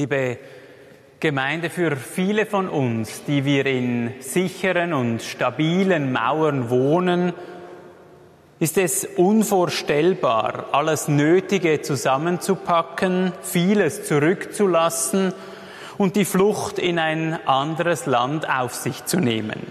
Liebe 0.00 0.38
Gemeinde, 1.20 1.68
für 1.68 1.94
viele 1.94 2.46
von 2.46 2.70
uns, 2.70 3.22
die 3.24 3.44
wir 3.44 3.66
in 3.66 4.14
sicheren 4.20 4.94
und 4.94 5.20
stabilen 5.20 6.10
Mauern 6.10 6.70
wohnen, 6.70 7.34
ist 8.60 8.78
es 8.78 9.04
unvorstellbar, 9.04 10.68
alles 10.72 11.06
Nötige 11.08 11.82
zusammenzupacken, 11.82 13.34
vieles 13.42 14.04
zurückzulassen 14.04 15.34
und 15.98 16.16
die 16.16 16.24
Flucht 16.24 16.78
in 16.78 16.98
ein 16.98 17.38
anderes 17.46 18.06
Land 18.06 18.48
auf 18.48 18.74
sich 18.74 19.04
zu 19.04 19.18
nehmen. 19.18 19.66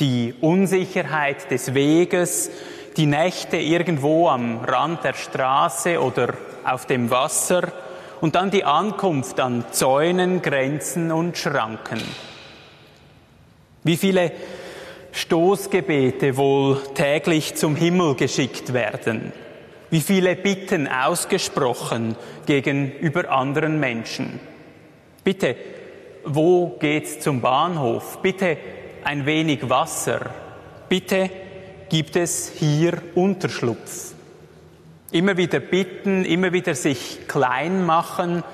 Die 0.00 0.34
Unsicherheit 0.40 1.52
des 1.52 1.72
Weges, 1.72 2.50
die 2.96 3.06
Nächte 3.06 3.58
irgendwo 3.58 4.28
am 4.28 4.64
Rand 4.64 5.04
der 5.04 5.14
Straße 5.14 6.02
oder 6.02 6.34
auf 6.64 6.86
dem 6.86 7.12
Wasser 7.12 7.72
und 8.20 8.34
dann 8.34 8.50
die 8.50 8.64
Ankunft 8.64 9.40
an 9.40 9.64
Zäunen, 9.70 10.42
Grenzen 10.42 11.10
und 11.10 11.36
Schranken. 11.36 12.00
Wie 13.82 13.96
viele 13.96 14.32
Stoßgebete 15.12 16.36
wohl 16.36 16.80
täglich 16.94 17.54
zum 17.56 17.76
Himmel 17.76 18.14
geschickt 18.14 18.72
werden, 18.72 19.32
wie 19.90 20.00
viele 20.00 20.36
Bitten 20.36 20.86
ausgesprochen 20.86 22.14
gegenüber 22.46 23.30
anderen 23.30 23.80
Menschen. 23.80 24.38
Bitte, 25.24 25.56
wo 26.24 26.76
geht's 26.78 27.20
zum 27.20 27.40
Bahnhof? 27.40 28.18
Bitte 28.22 28.56
ein 29.02 29.26
wenig 29.26 29.68
Wasser. 29.68 30.30
Bitte 30.88 31.30
gibt 31.88 32.16
es 32.16 32.52
hier 32.56 33.02
Unterschlupf. 33.14 34.14
Immer 35.12 35.36
wieder 35.36 35.58
bitten, 35.58 36.24
immer 36.24 36.52
wieder 36.52 36.74
sich 36.74 37.26
klein 37.26 37.84
machen 37.84 38.44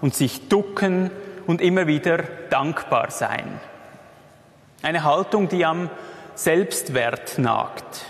und 0.00 0.14
sich 0.14 0.48
ducken 0.48 1.10
und 1.46 1.60
immer 1.60 1.86
wieder 1.86 2.18
dankbar 2.50 3.10
sein. 3.10 3.60
Eine 4.82 5.04
Haltung, 5.04 5.48
die 5.48 5.64
am 5.64 5.88
Selbstwert 6.34 7.38
nagt. 7.38 8.06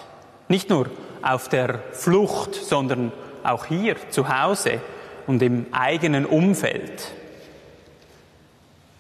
Nicht 0.49 0.71
nur 0.71 0.89
auf 1.21 1.49
der 1.49 1.81
Flucht, 1.93 2.55
sondern 2.55 3.13
auch 3.43 3.67
hier 3.67 3.97
zu 4.11 4.29
Hause 4.29 4.81
und 5.27 5.43
im 5.43 5.67
eigenen 5.73 6.27
Umfeld. 6.27 7.13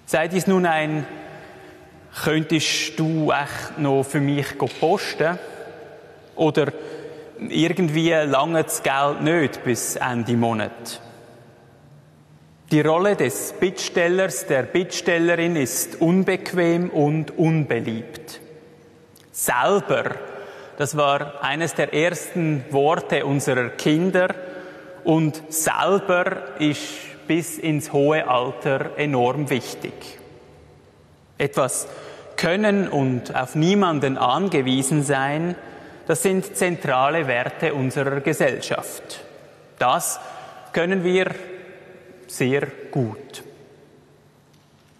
Sei 0.06 0.28
dies 0.28 0.46
nun 0.46 0.66
ein, 0.66 1.06
könntest 2.24 2.98
du 2.98 3.30
echt 3.30 3.78
noch 3.78 4.02
für 4.02 4.20
mich 4.20 4.58
posten? 4.58 5.38
Oder 6.34 6.72
irgendwie 7.48 8.10
lange 8.10 8.62
das 8.64 8.82
Geld 8.82 9.22
nicht 9.22 9.64
bis 9.64 9.96
Ende 9.96 10.36
Monat? 10.36 11.00
Die 12.70 12.82
Rolle 12.82 13.16
des 13.16 13.54
Bittstellers, 13.58 14.46
der 14.46 14.62
Bittstellerin 14.62 15.56
ist 15.56 16.00
unbequem 16.00 16.90
und 16.90 17.36
unbeliebt. 17.36 18.40
Selber, 19.32 20.14
das 20.76 20.96
war 20.96 21.42
eines 21.42 21.74
der 21.74 21.92
ersten 21.92 22.64
Worte 22.70 23.26
unserer 23.26 23.70
Kinder 23.70 24.28
und 25.02 25.42
selber 25.48 26.60
ist 26.60 27.26
bis 27.26 27.58
ins 27.58 27.92
hohe 27.92 28.28
Alter 28.28 28.96
enorm 28.96 29.50
wichtig. 29.50 29.92
Etwas 31.38 31.88
können 32.36 32.88
und 32.88 33.34
auf 33.34 33.54
niemanden 33.54 34.16
angewiesen 34.16 35.02
sein, 35.02 35.56
das 36.10 36.24
sind 36.24 36.56
zentrale 36.56 37.28
Werte 37.28 37.72
unserer 37.72 38.18
Gesellschaft. 38.18 39.20
Das 39.78 40.18
können 40.72 41.04
wir 41.04 41.32
sehr 42.26 42.66
gut. 42.90 43.44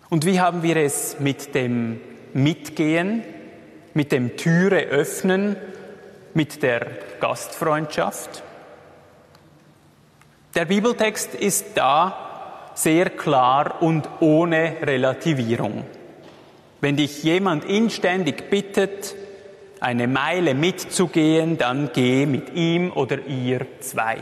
Und 0.09 0.25
wie 0.25 0.38
haben 0.38 0.62
wir 0.62 0.77
es 0.77 1.18
mit 1.18 1.53
dem 1.57 2.01
Mitgehen, 2.33 3.25
mit 3.92 4.12
dem 4.12 4.37
Türe 4.37 4.83
öffnen, 4.83 5.57
mit 6.33 6.62
der 6.62 6.87
Gastfreundschaft? 7.18 8.44
Der 10.55 10.66
Bibeltext 10.66 11.35
ist 11.35 11.70
da 11.75 12.70
sehr 12.75 13.11
klar 13.11 13.83
und 13.83 14.09
ohne 14.20 14.77
Relativierung. 14.81 15.83
Wenn 16.81 16.96
dich 16.96 17.25
jemand 17.25 17.64
inständig 17.64 18.49
bittet, 18.49 19.16
eine 19.81 20.07
Meile 20.07 20.55
mitzugehen, 20.55 21.59
dann 21.59 21.90
geh 21.93 22.27
mit 22.27 22.55
ihm 22.55 22.93
oder 22.93 23.27
ihr 23.27 23.66
zwei. 23.81 24.19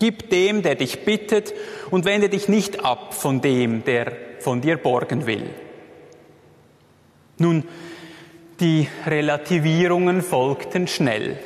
Gib 0.00 0.30
dem, 0.30 0.62
der 0.62 0.74
dich 0.74 1.04
bittet, 1.04 1.54
und 1.90 2.04
wende 2.04 2.28
dich 2.28 2.48
nicht 2.48 2.84
ab 2.84 3.14
von 3.14 3.40
dem, 3.40 3.84
der 3.84 4.12
von 4.40 4.60
dir 4.60 4.76
borgen 4.76 5.26
will. 5.26 5.48
Nun, 7.38 7.64
die 8.60 8.88
Relativierungen 9.06 10.22
folgten 10.22 10.86
schnell. 10.86 11.38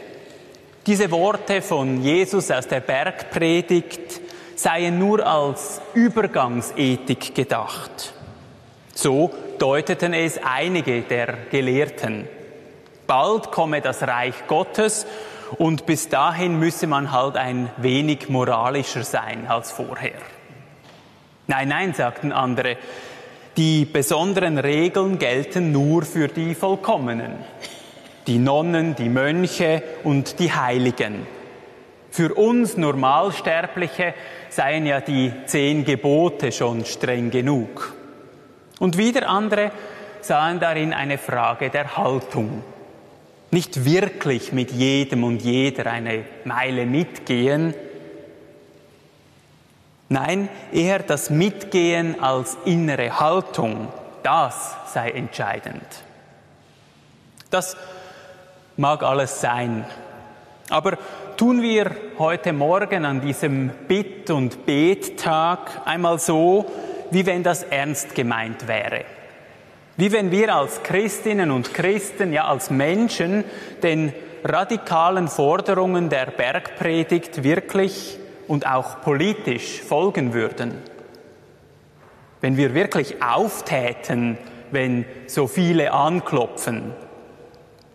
Diese 0.86 1.10
Worte 1.10 1.60
von 1.60 2.02
Jesus 2.02 2.50
aus 2.50 2.66
der 2.66 2.80
Bergpredigt 2.80 4.20
seien 4.54 4.98
nur 4.98 5.26
als 5.26 5.80
Übergangsethik 5.94 7.34
gedacht. 7.34 8.12
So 8.94 9.30
deuteten 9.58 10.14
es 10.14 10.40
einige 10.42 11.02
der 11.02 11.36
Gelehrten. 11.50 12.28
Bald 13.08 13.50
komme 13.50 13.80
das 13.80 14.02
Reich 14.02 14.46
Gottes 14.48 15.06
und 15.56 15.86
bis 15.86 16.10
dahin 16.10 16.58
müsse 16.58 16.86
man 16.86 17.10
halt 17.10 17.38
ein 17.38 17.70
wenig 17.78 18.28
moralischer 18.28 19.02
sein 19.02 19.46
als 19.48 19.72
vorher. 19.72 20.18
Nein, 21.46 21.68
nein, 21.68 21.94
sagten 21.94 22.32
andere, 22.32 22.76
die 23.56 23.86
besonderen 23.86 24.58
Regeln 24.58 25.18
gelten 25.18 25.72
nur 25.72 26.02
für 26.02 26.28
die 26.28 26.54
Vollkommenen, 26.54 27.32
die 28.26 28.38
Nonnen, 28.38 28.94
die 28.94 29.08
Mönche 29.08 29.82
und 30.04 30.38
die 30.38 30.52
Heiligen. 30.52 31.26
Für 32.10 32.34
uns 32.34 32.76
Normalsterbliche 32.76 34.12
seien 34.50 34.84
ja 34.84 35.00
die 35.00 35.32
zehn 35.46 35.86
Gebote 35.86 36.52
schon 36.52 36.84
streng 36.84 37.30
genug. 37.30 37.94
Und 38.78 38.98
wieder 38.98 39.30
andere 39.30 39.72
sahen 40.20 40.60
darin 40.60 40.92
eine 40.92 41.16
Frage 41.16 41.70
der 41.70 41.96
Haltung. 41.96 42.62
Nicht 43.50 43.84
wirklich 43.84 44.52
mit 44.52 44.70
jedem 44.72 45.24
und 45.24 45.42
jeder 45.42 45.90
eine 45.90 46.24
Meile 46.44 46.84
mitgehen. 46.84 47.74
Nein, 50.10 50.48
eher 50.72 51.00
das 51.00 51.30
Mitgehen 51.30 52.20
als 52.20 52.56
innere 52.64 53.20
Haltung, 53.20 53.88
das 54.22 54.76
sei 54.92 55.10
entscheidend. 55.10 55.82
Das 57.50 57.76
mag 58.76 59.02
alles 59.02 59.40
sein. 59.40 59.84
Aber 60.70 60.98
tun 61.36 61.62
wir 61.62 61.94
heute 62.18 62.52
Morgen 62.52 63.04
an 63.04 63.20
diesem 63.20 63.70
Bitt- 63.86 64.30
und 64.30 64.66
Bettag 64.66 65.82
einmal 65.86 66.18
so, 66.18 66.66
wie 67.10 67.24
wenn 67.24 67.42
das 67.42 67.62
ernst 67.62 68.14
gemeint 68.14 68.68
wäre. 68.68 69.04
Wie 69.98 70.12
wenn 70.12 70.30
wir 70.30 70.54
als 70.54 70.84
Christinnen 70.84 71.50
und 71.50 71.74
Christen, 71.74 72.32
ja 72.32 72.44
als 72.44 72.70
Menschen, 72.70 73.42
den 73.82 74.12
radikalen 74.44 75.26
Forderungen 75.26 76.08
der 76.08 76.26
Bergpredigt 76.26 77.42
wirklich 77.42 78.16
und 78.46 78.64
auch 78.64 79.00
politisch 79.00 79.82
folgen 79.82 80.34
würden. 80.34 80.78
Wenn 82.40 82.56
wir 82.56 82.74
wirklich 82.74 83.20
auftäten, 83.20 84.38
wenn 84.70 85.04
so 85.26 85.48
viele 85.48 85.92
anklopfen. 85.92 86.92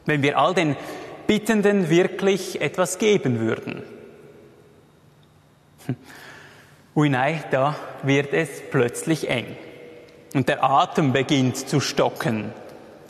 Wenn 0.05 0.21
wir 0.21 0.37
all 0.37 0.53
den 0.53 0.75
Bittenden 1.25 1.89
wirklich 1.89 2.59
etwas 2.59 2.97
geben 2.97 3.39
würden. 3.39 3.81
Ui 6.97 7.07
nein, 7.07 7.41
da 7.49 7.77
wird 8.03 8.33
es 8.33 8.61
plötzlich 8.69 9.29
eng. 9.29 9.55
Und 10.33 10.49
der 10.49 10.63
Atem 10.63 11.13
beginnt 11.13 11.57
zu 11.57 11.79
stocken. 11.79 12.51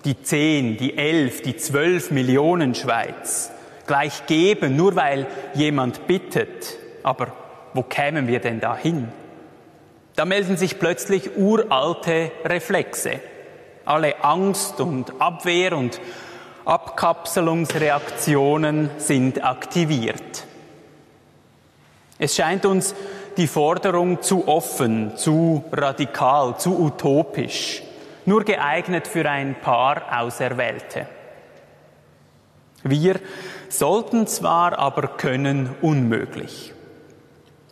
Die 0.04 0.22
zehn, 0.22 0.78
die 0.78 0.98
elf, 0.98 1.42
die 1.42 1.56
zwölf 1.56 2.12
Millionen 2.12 2.76
Schweiz 2.76 3.52
gleich 3.88 4.28
geben, 4.28 4.76
nur 4.76 4.96
weil 4.96 5.26
jemand 5.54 6.08
bittet. 6.08 6.78
Aber 7.04 7.28
wo 7.74 7.84
kämen 7.84 8.28
wir 8.28 8.40
denn 8.40 8.60
da 8.60 8.76
hin? 8.76 9.08
Da 10.16 10.26
melden 10.26 10.58
sich 10.58 10.80
plötzlich 10.80 11.38
uralte 11.38 12.32
Reflexe. 12.46 13.20
Alle 13.86 14.24
Angst 14.24 14.80
und 14.80 15.20
Abwehr 15.20 15.78
und 15.78 16.00
Abkapselungsreaktionen 16.66 18.90
sind 18.98 19.44
aktiviert. 19.44 20.46
Es 22.20 22.36
scheint 22.36 22.64
uns 22.66 22.94
die 23.38 23.48
Forderung 23.48 24.22
zu 24.22 24.48
offen, 24.48 25.16
zu 25.18 25.64
radikal, 25.72 26.58
zu 26.58 26.80
utopisch, 26.80 27.84
nur 28.26 28.44
geeignet 28.44 29.08
für 29.08 29.30
ein 29.30 29.56
paar 29.60 30.22
Auserwählte. 30.22 31.08
Wir 32.84 33.20
sollten 33.70 34.28
zwar, 34.28 34.78
aber 34.78 35.08
können 35.08 35.70
unmöglich. 35.82 36.74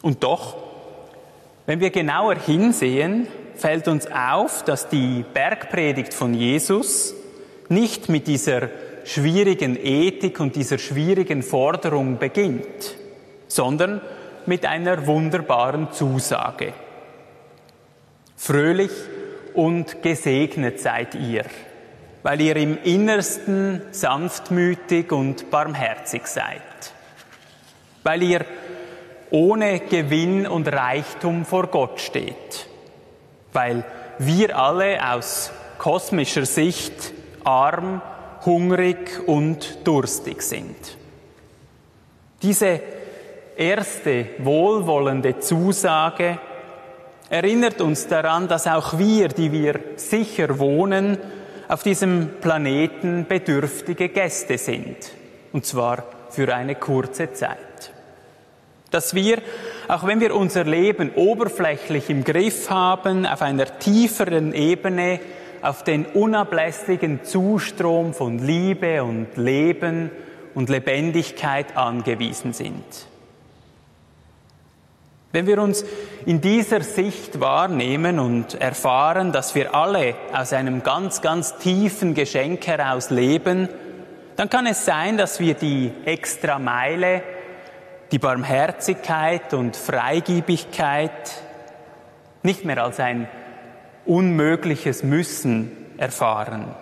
Und 0.01 0.23
doch, 0.23 0.55
Wenn 1.71 1.79
wir 1.79 1.91
genauer 1.91 2.35
hinsehen, 2.35 3.27
fällt 3.55 3.87
uns 3.87 4.05
auf, 4.11 4.63
dass 4.63 4.89
die 4.89 5.23
Bergpredigt 5.33 6.13
von 6.13 6.33
Jesus 6.33 7.13
nicht 7.69 8.09
mit 8.09 8.27
dieser 8.27 8.69
schwierigen 9.05 9.77
Ethik 9.77 10.39
und 10.39 10.55
dieser 10.55 10.79
schwierigen 10.79 11.43
Forderung 11.43 12.17
beginnt, 12.17 12.97
sondern 13.47 14.01
mit 14.47 14.65
einer 14.65 15.07
wunderbaren 15.07 15.91
Zusage. 15.91 16.73
Fröhlich 18.35 18.91
und 19.53 20.01
gesegnet 20.01 20.79
seid 20.79 21.15
ihr, 21.15 21.45
weil 22.23 22.41
ihr 22.41 22.55
im 22.55 22.77
Innersten 22.83 23.81
sanftmütig 23.91 25.11
und 25.11 25.51
barmherzig 25.51 26.27
seid, 26.27 26.61
weil 28.03 28.23
ihr 28.23 28.45
ohne 29.29 29.79
Gewinn 29.79 30.47
und 30.47 30.67
Reichtum 30.67 31.45
vor 31.45 31.67
Gott 31.67 31.99
steht, 31.99 32.67
weil 33.53 33.85
wir 34.17 34.57
alle 34.57 35.13
aus 35.13 35.51
kosmischer 35.77 36.45
Sicht 36.45 37.13
arm, 37.43 38.01
hungrig 38.45 39.27
und 39.27 39.87
durstig 39.87 40.41
sind. 40.41 40.97
Diese 42.41 42.81
erste 43.57 44.27
wohlwollende 44.39 45.39
Zusage 45.39 46.39
erinnert 47.29 47.81
uns 47.81 48.07
daran, 48.07 48.47
dass 48.47 48.67
auch 48.67 48.97
wir, 48.97 49.29
die 49.29 49.51
wir 49.51 49.79
sicher 49.95 50.59
wohnen, 50.59 51.17
auf 51.67 51.83
diesem 51.83 52.29
Planeten 52.41 53.25
bedürftige 53.27 54.09
Gäste 54.09 54.57
sind, 54.57 54.97
und 55.53 55.65
zwar 55.65 56.03
für 56.29 56.53
eine 56.53 56.75
kurze 56.75 57.31
Zeit. 57.31 57.93
Dass 58.89 59.15
wir, 59.15 59.41
auch 59.87 60.05
wenn 60.05 60.19
wir 60.19 60.35
unser 60.35 60.65
Leben 60.65 61.11
oberflächlich 61.15 62.09
im 62.09 62.25
Griff 62.25 62.69
haben, 62.69 63.25
auf 63.25 63.41
einer 63.41 63.79
tieferen 63.79 64.53
Ebene 64.53 65.21
auf 65.61 65.83
den 65.83 66.05
unablässigen 66.05 67.23
Zustrom 67.23 68.13
von 68.13 68.39
Liebe 68.39 69.03
und 69.03 69.37
Leben 69.37 70.09
und 70.55 70.69
Lebendigkeit 70.69 71.77
angewiesen 71.77 72.53
sind. 72.53 73.10
Wenn 75.33 75.47
wir 75.47 75.61
uns 75.61 75.85
in 76.25 76.41
dieser 76.41 76.81
Sicht 76.81 77.39
wahrnehmen 77.39 78.19
und 78.19 78.59
erfahren, 78.59 79.31
dass 79.31 79.55
wir 79.55 79.73
alle 79.73 80.15
aus 80.33 80.51
einem 80.51 80.83
ganz, 80.83 81.21
ganz 81.21 81.57
tiefen 81.57 82.13
Geschenk 82.13 82.67
heraus 82.67 83.11
leben, 83.11 83.69
dann 84.35 84.49
kann 84.49 84.65
es 84.65 84.83
sein, 84.83 85.17
dass 85.17 85.39
wir 85.39 85.53
die 85.53 85.93
extra 86.03 86.59
Meile, 86.59 87.23
die 88.11 88.19
Barmherzigkeit 88.19 89.53
und 89.53 89.77
Freigiebigkeit 89.77 91.31
nicht 92.43 92.65
mehr 92.65 92.83
als 92.83 92.99
ein 92.99 93.29
unmögliches 94.05 95.03
Müssen 95.03 95.71
erfahren, 95.97 96.75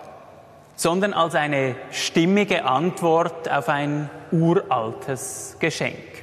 sondern 0.74 1.12
als 1.12 1.36
eine 1.36 1.76
stimmige 1.92 2.64
Antwort 2.64 3.48
auf 3.48 3.68
ein 3.68 4.10
uraltes 4.32 5.56
Geschenk. 5.60 6.19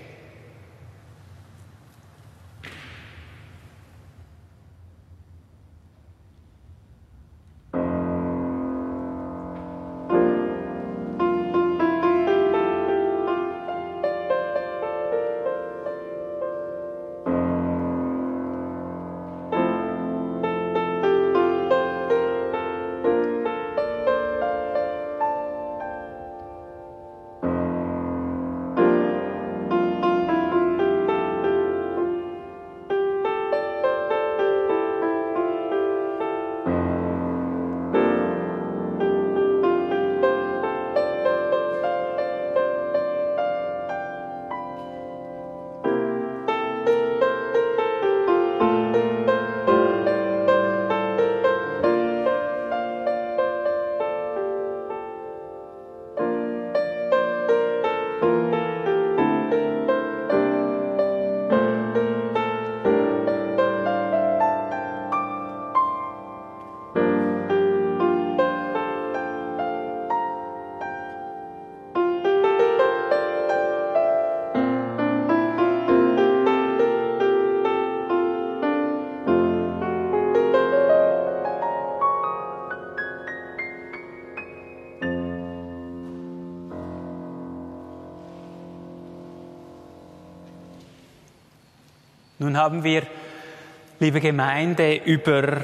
Haben 92.58 92.84
wir, 92.84 93.04
liebe 94.00 94.20
Gemeinde, 94.20 94.96
über 95.06 95.62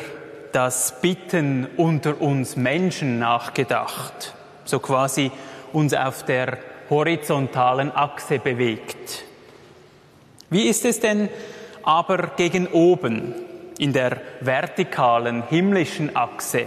das 0.52 1.02
Bitten 1.02 1.66
unter 1.76 2.22
uns 2.22 2.56
Menschen 2.56 3.18
nachgedacht, 3.18 4.36
so 4.64 4.78
quasi 4.78 5.32
uns 5.72 5.96
auf 5.96 6.24
der 6.24 6.60
horizontalen 6.92 7.92
Achse 7.92 8.38
bewegt. 8.38 9.24
Wie 10.52 10.68
ist 10.68 10.86
es 10.86 11.00
denn 11.00 11.30
aber 11.82 12.28
gegen 12.38 12.68
oben 12.68 13.34
in 13.80 13.92
der 13.92 14.22
vertikalen 14.42 15.48
himmlischen 15.48 16.16
Achse? 16.16 16.66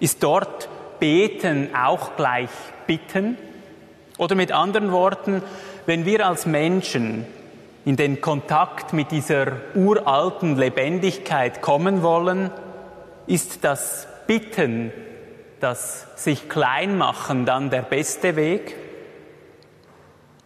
Ist 0.00 0.22
dort 0.22 0.70
Beten 0.98 1.74
auch 1.74 2.16
gleich 2.16 2.48
Bitten? 2.86 3.36
Oder 4.16 4.34
mit 4.34 4.50
anderen 4.50 4.92
Worten, 4.92 5.42
wenn 5.84 6.06
wir 6.06 6.26
als 6.26 6.46
Menschen 6.46 7.26
in 7.84 7.96
den 7.96 8.20
Kontakt 8.20 8.92
mit 8.92 9.10
dieser 9.10 9.52
uralten 9.74 10.56
Lebendigkeit 10.56 11.62
kommen 11.62 12.02
wollen, 12.02 12.50
ist 13.26 13.64
das 13.64 14.06
Bitten, 14.26 14.92
das 15.60 16.06
sich 16.16 16.48
klein 16.48 16.96
machen 16.96 17.44
dann 17.44 17.70
der 17.70 17.82
beste 17.82 18.36
Weg? 18.36 18.76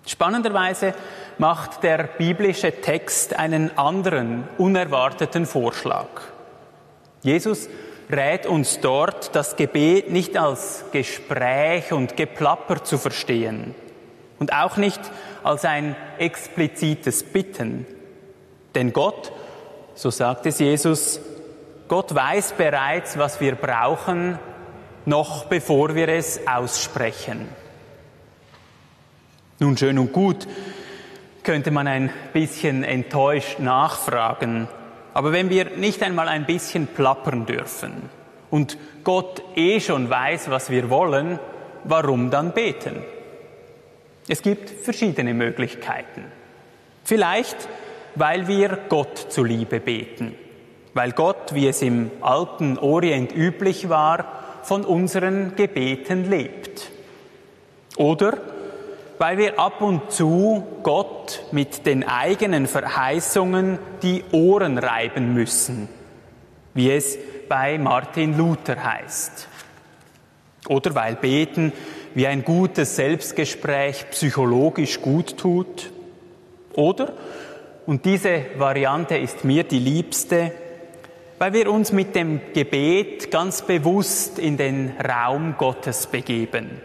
Spannenderweise 0.07 0.95
macht 1.39 1.83
der 1.83 2.05
biblische 2.05 2.81
Text 2.81 3.39
einen 3.39 3.77
anderen, 3.77 4.49
unerwarteten 4.57 5.45
Vorschlag. 5.47 6.09
Jesus 7.23 7.69
rät 8.11 8.47
uns 8.47 8.81
dort, 8.81 9.35
das 9.35 9.57
Gebet 9.57 10.11
nicht 10.11 10.37
als 10.37 10.85
Gespräch 10.93 11.93
und 11.93 12.17
Geplapper 12.17 12.85
zu 12.85 12.99
verstehen 12.99 13.75
und 14.39 14.53
auch 14.53 14.77
nicht 14.77 15.01
als 15.47 15.65
ein 15.65 15.95
explizites 16.19 17.23
Bitten. 17.23 17.87
Denn 18.75 18.93
Gott, 18.93 19.31
so 19.95 20.11
sagt 20.11 20.45
es 20.47 20.59
Jesus, 20.59 21.21
Gott 21.87 22.13
weiß 22.13 22.55
bereits, 22.55 23.17
was 23.17 23.41
wir 23.41 23.55
brauchen, 23.55 24.41
noch 25.05 25.45
bevor 25.45 25.95
wir 25.95 26.09
es 26.09 26.41
aussprechen. 26.49 27.47
Nun 29.61 29.77
schön 29.77 30.01
und 30.01 30.13
gut, 30.13 30.49
könnte 31.45 31.71
man 31.71 31.87
ein 31.87 32.11
bisschen 32.33 32.83
enttäuscht 32.83 33.61
nachfragen. 33.61 34.67
Aber 35.15 35.31
wenn 35.31 35.49
wir 35.49 35.77
nicht 35.77 36.03
einmal 36.03 36.27
ein 36.27 36.45
bisschen 36.45 36.89
plappern 36.89 37.47
dürfen 37.47 38.11
und 38.51 38.77
Gott 39.05 39.45
eh 39.55 39.79
schon 39.79 40.11
weiß, 40.11 40.51
was 40.51 40.71
wir 40.71 40.91
wollen, 40.91 41.39
warum 41.85 42.33
dann 42.33 42.51
beten? 42.53 43.05
Es 44.29 44.43
gibt 44.43 44.71
verschiedene 44.71 45.35
Möglichkeiten. 45.35 46.25
Vielleicht, 47.05 47.57
weil 48.17 48.49
wir 48.49 48.79
Gott 48.89 49.19
zuliebe 49.31 49.79
beten, 49.79 50.35
weil 50.95 51.13
Gott, 51.13 51.55
wie 51.55 51.69
es 51.69 51.83
im 51.83 52.11
alten 52.21 52.79
Orient 52.79 53.35
üblich 53.35 53.89
war, 53.89 54.61
von 54.63 54.85
unseren 54.85 55.55
Gebeten 55.55 56.29
lebt. 56.29 56.91
Oder 57.97 58.39
weil 59.19 59.39
wir 59.39 59.59
ab 59.59 59.81
und 59.81 60.11
zu 60.11 60.67
Gott 60.83 61.45
mit 61.53 61.87
den 61.87 62.07
eigenen 62.07 62.67
Verheißungen 62.67 63.79
die 64.03 64.25
Ohren 64.33 64.79
reiben 64.79 65.33
müssen, 65.33 65.89
wie 66.75 66.91
es 66.91 67.17
bei 67.49 67.79
Martin 67.79 68.37
Luther 68.37 68.83
heißt. 68.83 69.49
Oder 70.69 70.95
weil 70.95 71.15
Beten 71.15 71.73
wie 72.17 72.27
ein 72.27 72.45
gutes 72.45 72.97
Selbstgespräch 72.97 74.07
psychologisch 74.11 75.03
gut 75.03 75.37
tut. 75.37 75.93
Oder, 76.73 77.13
und 77.85 78.07
diese 78.07 78.41
Variante 78.57 79.19
ist 79.19 79.45
mir 79.45 79.65
die 79.65 79.79
liebste, 79.79 80.51
weil 81.39 81.53
wir 81.53 81.71
uns 81.71 81.93
mit 81.93 82.15
dem 82.15 82.41
Gebet 82.55 83.31
ganz 83.31 83.61
bewusst 83.61 84.39
in 84.39 84.57
den 84.57 84.95
Raum 84.99 85.57
Gottes 85.59 86.07
begeben 86.07 86.81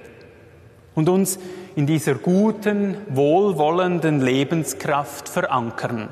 und 0.96 1.08
uns 1.08 1.40
in 1.78 1.88
dieser 1.88 2.16
guten, 2.16 2.98
wohlwollenden 3.08 4.20
Lebenskraft 4.20 5.30
verankern. 5.30 6.10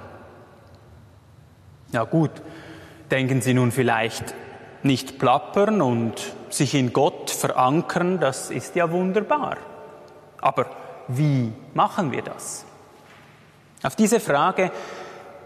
Ja 1.91 2.05
gut, 2.05 2.31
denken 3.11 3.41
Sie 3.41 3.53
nun 3.53 3.73
vielleicht 3.73 4.33
nicht 4.81 5.19
plappern 5.19 5.81
und 5.81 6.15
sich 6.53 6.75
in 6.75 6.93
Gott 6.93 7.29
verankern, 7.29 8.19
das 8.19 8.51
ist 8.51 8.75
ja 8.75 8.91
wunderbar. 8.91 9.57
Aber 10.41 10.67
wie 11.07 11.51
machen 11.73 12.11
wir 12.11 12.21
das? 12.21 12.65
Auf 13.83 13.95
diese 13.95 14.19
Frage 14.19 14.71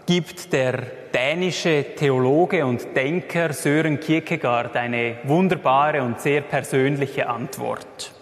gibt 0.06 0.52
der 0.52 0.82
dänische 1.14 1.94
Theologe 1.96 2.66
und 2.66 2.94
Denker 2.94 3.52
Sören 3.52 4.00
Kierkegaard 4.00 4.76
eine 4.76 5.18
wunderbare 5.24 6.02
und 6.02 6.20
sehr 6.20 6.42
persönliche 6.42 7.28
Antwort. 7.28 8.12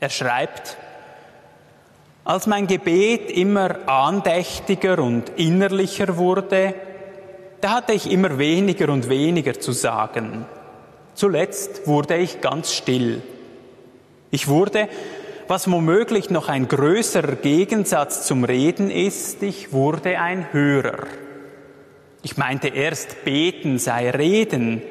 Er 0.00 0.10
schreibt, 0.10 0.76
als 2.24 2.46
mein 2.46 2.66
Gebet 2.66 3.30
immer 3.30 3.88
andächtiger 3.88 4.98
und 4.98 5.30
innerlicher 5.36 6.16
wurde, 6.16 6.74
da 7.60 7.70
hatte 7.70 7.92
ich 7.92 8.10
immer 8.10 8.38
weniger 8.38 8.92
und 8.92 9.08
weniger 9.08 9.58
zu 9.58 9.72
sagen. 9.72 10.46
Zuletzt 11.16 11.86
wurde 11.86 12.18
ich 12.18 12.42
ganz 12.42 12.74
still. 12.74 13.22
Ich 14.30 14.48
wurde, 14.48 14.86
was 15.48 15.70
womöglich 15.70 16.28
noch 16.28 16.50
ein 16.50 16.68
größerer 16.68 17.36
Gegensatz 17.36 18.26
zum 18.26 18.44
Reden 18.44 18.90
ist, 18.90 19.42
ich 19.42 19.72
wurde 19.72 20.20
ein 20.20 20.52
Hörer. 20.52 21.06
Ich 22.22 22.36
meinte 22.36 22.68
erst, 22.68 23.24
beten 23.24 23.78
sei 23.78 24.10
reden. 24.10 24.82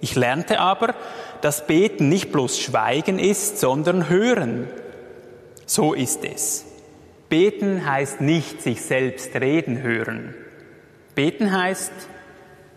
Ich 0.00 0.14
lernte 0.14 0.60
aber, 0.60 0.94
dass 1.40 1.66
beten 1.66 2.08
nicht 2.08 2.30
bloß 2.30 2.60
Schweigen 2.60 3.18
ist, 3.18 3.58
sondern 3.58 4.08
hören. 4.08 4.68
So 5.66 5.94
ist 5.94 6.24
es. 6.24 6.64
Beten 7.28 7.90
heißt 7.90 8.20
nicht 8.20 8.62
sich 8.62 8.82
selbst 8.82 9.34
reden 9.34 9.82
hören. 9.82 10.32
Beten 11.16 11.50
heißt 11.50 11.92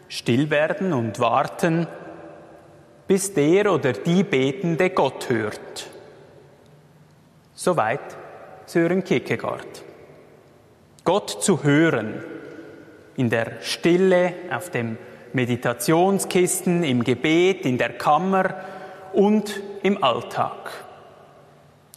still 0.07 0.49
werden 0.49 0.91
und 0.91 1.19
warten, 1.19 1.85
bis 3.09 3.33
der 3.33 3.73
oder 3.73 3.93
die 3.93 4.23
Betende 4.23 4.91
Gott 4.91 5.31
hört. 5.31 5.89
Soweit 7.55 7.99
Sören 8.67 9.03
Kierkegaard. 9.03 9.83
Gott 11.03 11.41
zu 11.41 11.63
hören, 11.63 12.23
in 13.15 13.31
der 13.31 13.61
Stille, 13.61 14.33
auf 14.51 14.69
dem 14.69 14.99
Meditationskisten, 15.33 16.83
im 16.83 17.03
Gebet, 17.03 17.65
in 17.65 17.79
der 17.79 17.93
Kammer 17.97 18.53
und 19.13 19.59
im 19.81 20.03
Alltag. 20.03 20.69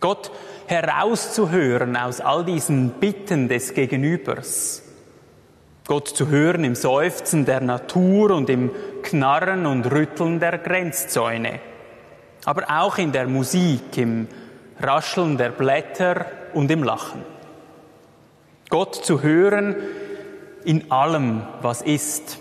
Gott 0.01 0.31
herauszuhören 0.67 1.95
aus 1.95 2.23
all 2.23 2.43
diesen 2.43 2.89
Bitten 2.93 3.49
des 3.49 3.75
Gegenübers. 3.75 4.83
Gott 5.87 6.09
zu 6.09 6.28
hören 6.28 6.64
im 6.64 6.74
Seufzen 6.74 7.45
der 7.45 7.61
Natur 7.61 8.30
und 8.30 8.49
im 8.49 8.70
Knarren 9.03 9.66
und 9.66 9.87
Rütteln 9.87 10.39
der 10.39 10.59
Grenzzäune. 10.59 11.61
Aber 12.45 12.64
auch 12.68 12.99
in 12.99 13.12
der 13.12 13.26
Musik, 13.26 13.97
im 13.97 14.28
Rascheln 14.80 15.37
der 15.37 15.51
Blätter 15.51 16.26
und 16.55 16.70
im 16.70 16.83
Lachen. 16.83 17.22
Gott 18.68 18.95
zu 18.95 19.22
hören 19.22 19.76
in 20.64 20.91
allem, 20.91 21.43
was 21.61 21.83
ist. 21.83 22.39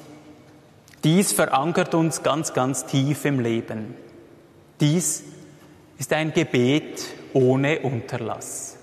Dies 1.03 1.33
verankert 1.33 1.95
uns 1.95 2.21
ganz, 2.23 2.53
ganz 2.53 2.85
tief 2.85 3.25
im 3.25 3.39
Leben. 3.39 3.95
Dies 4.79 5.23
ist 5.97 6.13
ein 6.13 6.31
Gebet 6.31 7.03
ohne 7.33 7.79
Unterlass. 7.79 8.77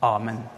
Amen. 0.00 0.57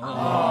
Oh. 0.00 0.41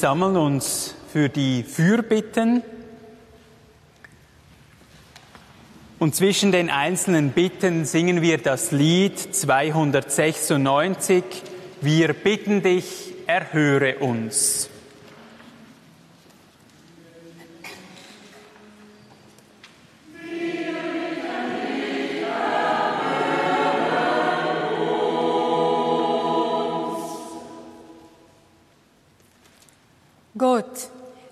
Sammeln 0.00 0.36
uns 0.38 0.94
für 1.12 1.28
die 1.28 1.62
Fürbitten 1.62 2.62
und 5.98 6.14
zwischen 6.14 6.52
den 6.52 6.70
einzelnen 6.70 7.32
Bitten 7.32 7.84
singen 7.84 8.22
wir 8.22 8.38
das 8.38 8.72
Lied 8.72 9.18
296. 9.18 11.22
Wir 11.82 12.14
bitten 12.14 12.62
dich, 12.62 13.12
erhöre 13.26 13.98
uns. 13.98 14.70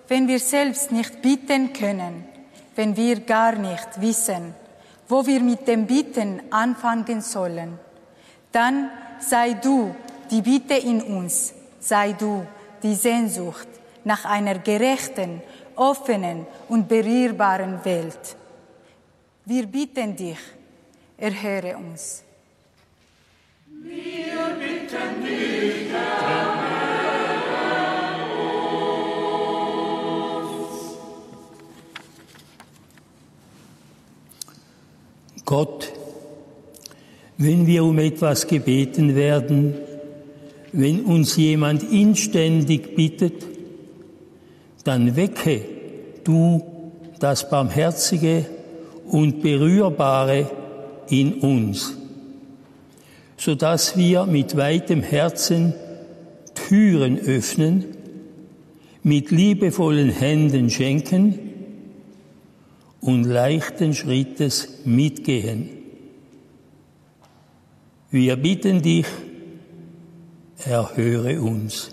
Wenn 0.09 0.27
wir 0.29 0.39
selbst 0.39 0.91
nicht 0.91 1.21
bitten 1.23 1.73
können, 1.73 2.25
wenn 2.77 2.97
wir 2.97 3.21
gar 3.21 3.53
nicht 3.53 4.01
wissen, 4.01 4.55
wo 5.09 5.27
wir 5.27 5.41
mit 5.41 5.67
dem 5.67 5.87
Bitten 5.87 6.41
anfangen 6.51 7.21
sollen, 7.21 7.79
dann 8.53 8.91
sei 9.19 9.55
du 9.55 9.95
die 10.31 10.43
Bitte 10.43 10.75
in 10.75 11.03
uns, 11.03 11.55
sei 11.81 12.13
du 12.13 12.47
die 12.83 12.95
Sehnsucht 12.95 13.69
nach 14.05 14.25
einer 14.25 14.59
gerechten, 14.59 15.43
offenen 15.77 16.47
und 16.69 16.89
berührbaren 16.89 17.85
Welt. 17.85 18.37
Wir 19.45 19.67
bitten 19.67 20.15
dich, 20.15 20.39
erhöre 21.17 21.77
uns. 21.77 22.23
Wir 23.67 24.57
bitten 24.59 25.25
dich, 25.25 25.91
erhöre 25.93 26.48
Gott, 35.49 35.91
wenn 37.39 37.67
wir 37.67 37.83
um 37.83 37.99
etwas 37.99 38.47
gebeten 38.47 39.17
werden, 39.17 39.73
wenn 40.73 41.07
uns 41.07 41.39
jemand 41.39 41.91
inständig 41.91 42.95
bittet, 42.95 43.47
dann 44.85 45.17
wecke 45.17 45.63
du 46.23 46.63
das 47.19 47.49
Barmherzige 47.49 48.45
und 49.07 49.41
Berührbare 49.41 50.51
in 51.09 51.41
uns, 51.41 51.97
so 53.39 53.55
dass 53.55 53.97
wir 53.97 54.27
mit 54.27 54.55
weitem 54.55 55.01
Herzen 55.01 55.73
Türen 56.53 57.19
öffnen, 57.19 57.87
mit 59.03 59.31
liebevollen 59.31 60.11
Händen 60.11 60.69
schenken 60.69 61.48
und 63.01 63.25
leichten 63.25 63.95
Schrittes 63.95 64.81
mitgehen. 64.85 65.71
Wir 68.11 68.37
bitten 68.37 68.83
dich, 68.83 69.07
erhöre 70.65 71.41
uns. 71.41 71.91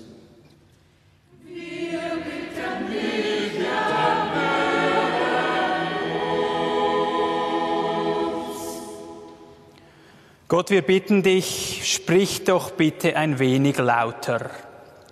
Gott, 10.48 10.70
wir 10.70 10.84
bitten 10.84 11.22
dich, 11.22 11.82
sprich 11.84 12.44
doch 12.44 12.72
bitte 12.72 13.18
ein 13.18 13.40
wenig 13.40 13.78
lauter. 13.78 14.52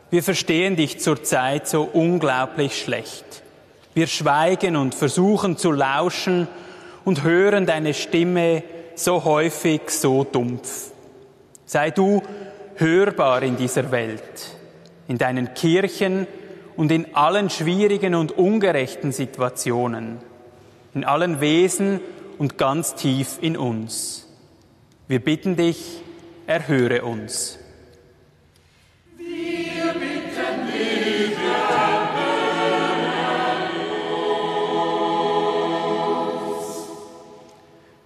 Wir 0.10 0.24
verstehen 0.24 0.76
dich 0.76 1.00
zurzeit 1.00 1.68
so 1.68 1.82
unglaublich 1.82 2.80
schlecht. 2.80 3.43
Wir 3.94 4.08
schweigen 4.08 4.76
und 4.76 4.96
versuchen 4.96 5.58
zu 5.58 5.72
lauschen 5.72 6.48
und 7.06 7.24
hören 7.24 7.66
deine 7.66 7.94
Stimme 7.94 8.64
so 8.96 9.24
häufig 9.24 9.90
so 9.90 10.24
dumpf. 10.24 10.92
Sei 11.66 11.92
du 11.92 12.22
hörbar 12.76 13.44
in 13.44 13.56
dieser 13.56 13.92
Welt, 13.92 14.58
in 15.08 15.18
deinen 15.18 15.54
Kirchen 15.54 16.28
und 16.76 16.92
in 16.92 17.16
allen 17.16 17.50
schwierigen 17.50 18.16
und 18.16 18.32
ungerechten 18.32 19.12
Situationen, 19.12 20.18
in 20.94 21.04
allen 21.04 21.40
Wesen 21.40 22.00
und 22.38 22.58
ganz 22.58 22.96
tief 22.96 23.38
in 23.42 23.58
uns. 23.58 24.28
Wir 25.08 25.20
bitten 25.20 25.56
dich, 25.56 26.02
erhöre 26.48 27.04
uns. 27.04 27.60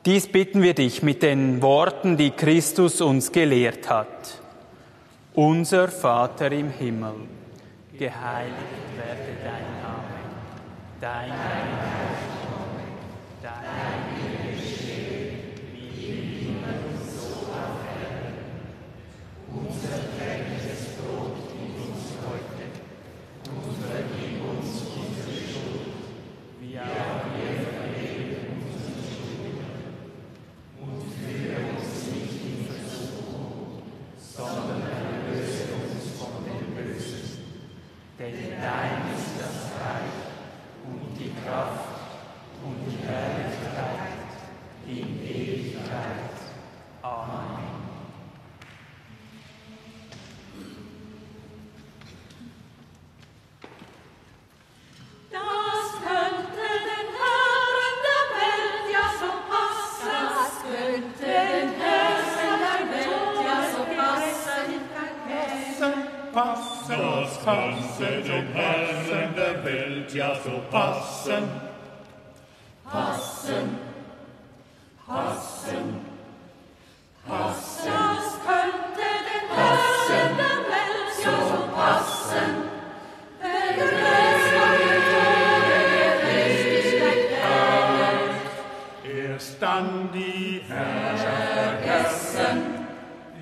Dies 0.07 0.25
bitten 0.25 0.61
wir 0.61 0.73
dich 0.73 1.03
mit 1.03 1.21
den 1.21 1.61
Worten, 1.61 2.15
die 2.15 2.31
Christus 2.31 3.01
uns 3.01 3.29
gelehrt 3.29 3.89
hat. 3.89 4.39
Unser 5.33 5.89
Vater 5.89 6.49
im 6.49 6.69
Himmel, 6.69 7.15
geheiligt 7.91 8.55
werde 8.95 9.35
dein 9.43 9.81
Name, 9.83 10.13
dein 11.01 11.29
Reich 11.29 12.06
könnte 68.07 68.29
den 68.29 68.47
Herren 68.53 69.35
der 69.35 69.65
Welt 69.65 70.13
ja 70.13 70.35
so 70.35 70.61
passen. 70.71 71.43
Passen, 72.89 73.77
passen, 75.05 75.99
passen. 77.27 77.91
Das 77.91 78.27
könnte 78.45 79.07
den 79.27 79.47
Herren 79.55 80.31
der 80.37 80.57
Welt 80.73 81.15
ja 81.23 81.37
so 81.49 81.61
passen. 81.75 82.49
Wenn 83.41 83.77
es 83.79 83.93
meine 84.57 84.97
Gerechtigkeit 86.21 87.23
wäre. 89.03 89.31
Erst 89.33 89.55
dann 89.61 89.89
die 90.13 90.61
Herrschaft 90.67 91.49
vergessen, 91.53 92.55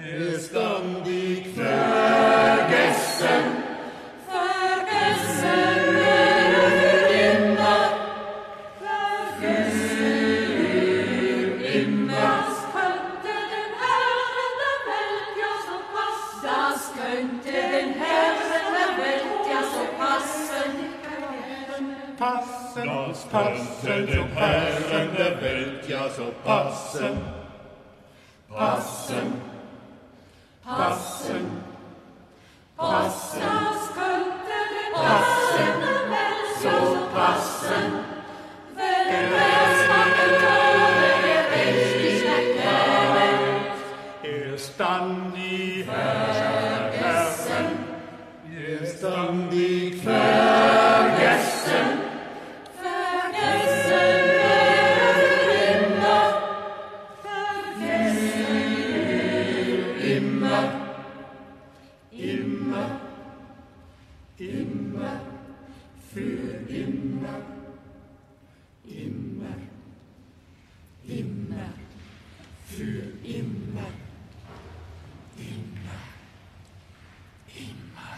erst 0.03 0.51
dann 0.55 0.85
die 1.05 1.14
passen, 23.31 24.07
den 24.07 24.27
Herren 24.35 25.15
der 25.17 25.41
Welt 25.41 25.87
ja 25.87 26.09
so 26.09 26.33
passen. 26.43 27.21
Passen, 28.49 29.41
passen, 30.63 31.63
passen, 32.77 33.41
Das 33.41 33.93
könnte 33.93 34.53
den 34.73 35.01
Herren 35.01 35.44
für 72.65 73.01
immer, 73.23 73.87
immer, 75.37 75.95
immer, 77.47 77.75
immer, 77.77 78.15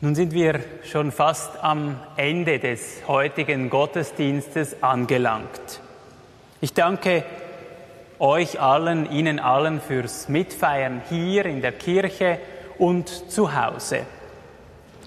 Nun 0.00 0.14
sind 0.14 0.32
wir 0.32 0.60
schon 0.84 1.12
fast 1.12 1.62
am 1.62 2.00
Ende 2.16 2.58
des 2.58 3.02
heutigen 3.08 3.70
Gottesdienstes 3.70 4.82
angelangt. 4.82 5.80
Ich 6.60 6.72
danke 6.72 7.24
euch 8.18 8.60
allen, 8.60 9.10
Ihnen 9.10 9.38
allen 9.38 9.80
fürs 9.80 10.28
Mitfeiern 10.28 11.02
hier 11.08 11.46
in 11.46 11.62
der 11.62 11.72
Kirche 11.72 12.38
und 12.78 13.08
zu 13.08 13.54
Hause. 13.54 14.00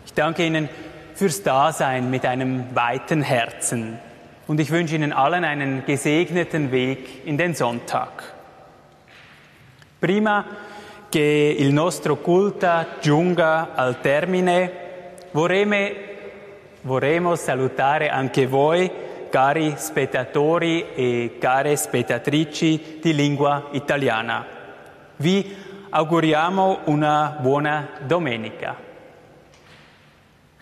Ich 0.06 0.14
danke 0.14 0.46
Ihnen 0.46 0.70
fürs 1.14 1.43
Dasein 1.43 2.09
mit 2.09 2.26
einem 2.26 2.76
weiten 2.76 3.22
Herzen 3.22 3.99
und 4.51 4.59
ich 4.59 4.70
wünsche 4.70 4.95
Ihnen 4.95 5.14
allen 5.14 5.45
einen 5.45 5.86
gesegneten 5.86 6.72
Weg 6.72 7.26
in 7.26 7.38
den 7.38 7.53
Sonntag. 7.53 8.22
Prima 9.99 10.43
che 11.09 11.55
il 11.57 11.72
nostro 11.72 12.18
culto 12.18 12.86
giunga 12.99 13.70
al 13.76 14.01
termine, 14.01 14.72
vorreme, 15.32 15.95
vorremmo 16.82 17.36
salutare 17.36 18.09
anche 18.09 18.45
voi, 18.45 18.91
cari 19.30 19.76
spettatori 19.78 20.88
e 20.95 21.38
care 21.39 21.78
spettatrici 21.78 22.99
di 23.01 23.14
lingua 23.14 23.70
italiana. 23.72 24.45
Vi 25.16 25.55
auguriamo 25.91 26.80
una 26.86 27.38
buona 27.39 27.88
domenica. 28.05 28.91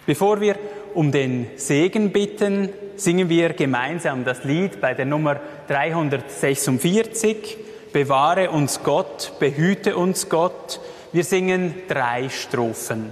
Bevor 0.06 0.42
wir 0.42 0.56
um 0.94 1.12
den 1.12 1.48
Segen 1.56 2.12
bitten, 2.12 2.70
singen 2.96 3.30
wir 3.30 3.54
gemeinsam 3.54 4.26
das 4.26 4.44
Lied 4.44 4.82
bei 4.82 4.94
der 4.94 5.06
Nummer 5.06 5.40
346. 5.68 7.58
Bewahre 7.94 8.52
uns 8.52 8.84
Gott, 8.84 9.34
behüte 9.40 9.96
uns 9.96 10.30
Gott. 10.30 10.80
Wir 11.12 11.24
singen 11.24 11.74
drei 11.88 12.30
Strophen. 12.30 13.12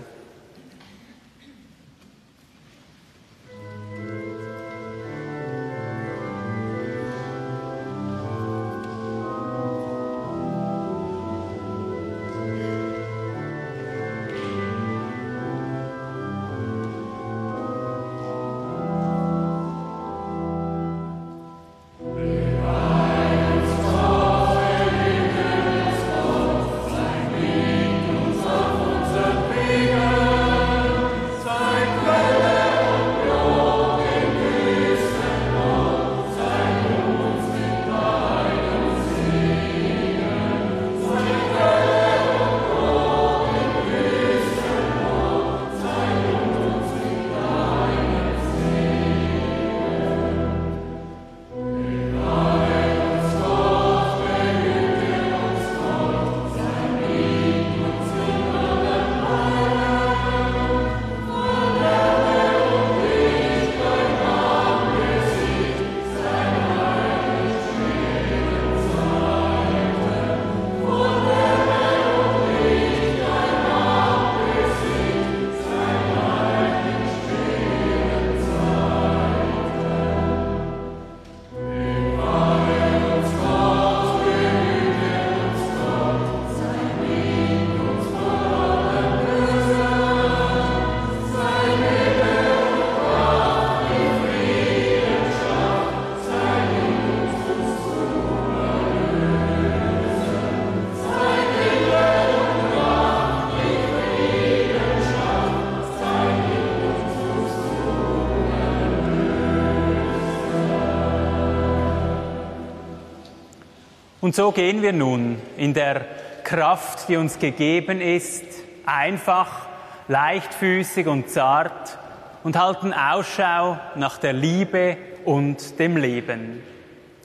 Und 114.27 114.35
so 114.35 114.51
gehen 114.51 114.81
wir 114.81 114.91
nun 114.91 115.41
in 115.55 115.73
der 115.73 116.05
Kraft, 116.43 117.07
die 117.07 117.15
uns 117.15 117.39
gegeben 117.39 118.01
ist, 118.01 118.43
einfach, 118.85 119.69
leichtfüßig 120.09 121.07
und 121.07 121.29
zart 121.29 121.97
und 122.43 122.59
halten 122.59 122.91
Ausschau 122.91 123.79
nach 123.95 124.17
der 124.17 124.33
Liebe 124.33 124.97
und 125.23 125.79
dem 125.79 125.95
Leben. 125.95 126.61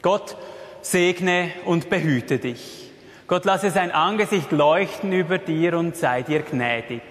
Gott 0.00 0.36
segne 0.80 1.50
und 1.64 1.90
behüte 1.90 2.38
dich. 2.38 2.92
Gott 3.26 3.46
lasse 3.46 3.70
sein 3.70 3.90
Angesicht 3.90 4.53
leuchten 4.53 5.12
über 5.12 5.38
dir 5.38 5.76
und 5.76 5.96
sei 5.96 6.22
dir 6.22 6.42
gnädig. 6.42 7.03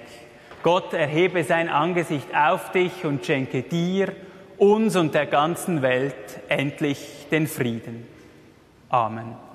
Gott 0.64 0.94
erhebe 0.94 1.44
sein 1.44 1.68
Angesicht 1.68 2.34
auf 2.34 2.72
dich 2.72 3.04
und 3.04 3.26
schenke 3.26 3.62
dir, 3.62 4.14
uns 4.58 4.96
und 4.96 5.14
der 5.14 5.26
ganzen 5.26 5.82
Welt 5.82 6.40
endlich 6.48 7.28
den 7.30 7.46
Frieden. 7.46 8.08
Amen. 8.88 9.51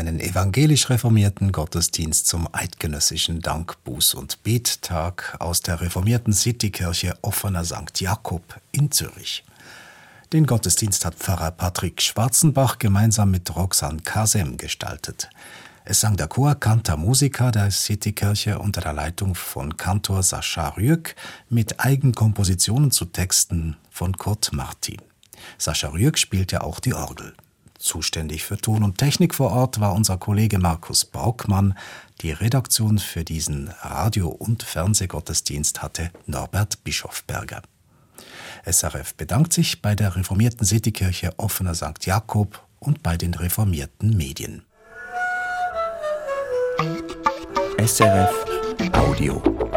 Einen 0.00 0.18
evangelisch 0.18 0.88
reformierten 0.88 1.52
Gottesdienst 1.52 2.26
zum 2.26 2.48
eidgenössischen 2.52 3.40
Dank, 3.42 3.76
Buß- 3.84 4.16
und 4.16 4.42
Bettag 4.42 5.36
aus 5.40 5.60
der 5.60 5.82
reformierten 5.82 6.32
Citykirche 6.32 7.18
Offener 7.20 7.66
St. 7.66 8.00
Jakob 8.00 8.42
in 8.72 8.90
Zürich. 8.90 9.44
Den 10.32 10.46
Gottesdienst 10.46 11.04
hat 11.04 11.16
Pfarrer 11.16 11.50
Patrick 11.50 12.00
Schwarzenbach 12.00 12.78
gemeinsam 12.78 13.30
mit 13.30 13.54
Roxanne 13.54 14.00
Kasem 14.00 14.56
gestaltet. 14.56 15.28
Es 15.84 16.00
sang 16.00 16.16
der 16.16 16.28
Chor 16.28 16.54
Canta 16.54 16.96
Musica 16.96 17.50
der 17.50 17.70
Citykirche 17.70 18.58
unter 18.58 18.80
der 18.80 18.94
Leitung 18.94 19.34
von 19.34 19.76
Kantor 19.76 20.22
Sascha 20.22 20.70
Rüegg 20.78 21.14
mit 21.50 21.78
Eigenkompositionen 21.78 22.90
zu 22.90 23.04
Texten 23.04 23.76
von 23.90 24.16
Kurt 24.16 24.54
Martin. 24.54 25.02
Sascha 25.58 25.88
Rüegg 25.88 26.16
spielte 26.16 26.64
auch 26.64 26.80
die 26.80 26.94
Orgel. 26.94 27.34
Zuständig 27.80 28.44
für 28.44 28.58
Ton 28.58 28.84
und 28.84 28.98
Technik 28.98 29.34
vor 29.34 29.52
Ort 29.52 29.80
war 29.80 29.94
unser 29.94 30.18
Kollege 30.18 30.58
Markus 30.58 31.06
Baukmann. 31.06 31.76
Die 32.20 32.30
Redaktion 32.30 32.98
für 32.98 33.24
diesen 33.24 33.68
Radio- 33.80 34.28
und 34.28 34.62
Fernsehgottesdienst 34.62 35.80
hatte 35.82 36.10
Norbert 36.26 36.84
Bischofberger. 36.84 37.62
SRF 38.66 39.14
bedankt 39.14 39.54
sich 39.54 39.80
bei 39.80 39.94
der 39.94 40.14
reformierten 40.14 40.66
Citykirche 40.66 41.32
Offener 41.38 41.74
St. 41.74 42.04
Jakob 42.04 42.62
und 42.80 43.02
bei 43.02 43.16
den 43.16 43.32
reformierten 43.32 44.14
Medien. 44.14 44.62
SRF 47.78 48.44
Audio. 48.92 49.69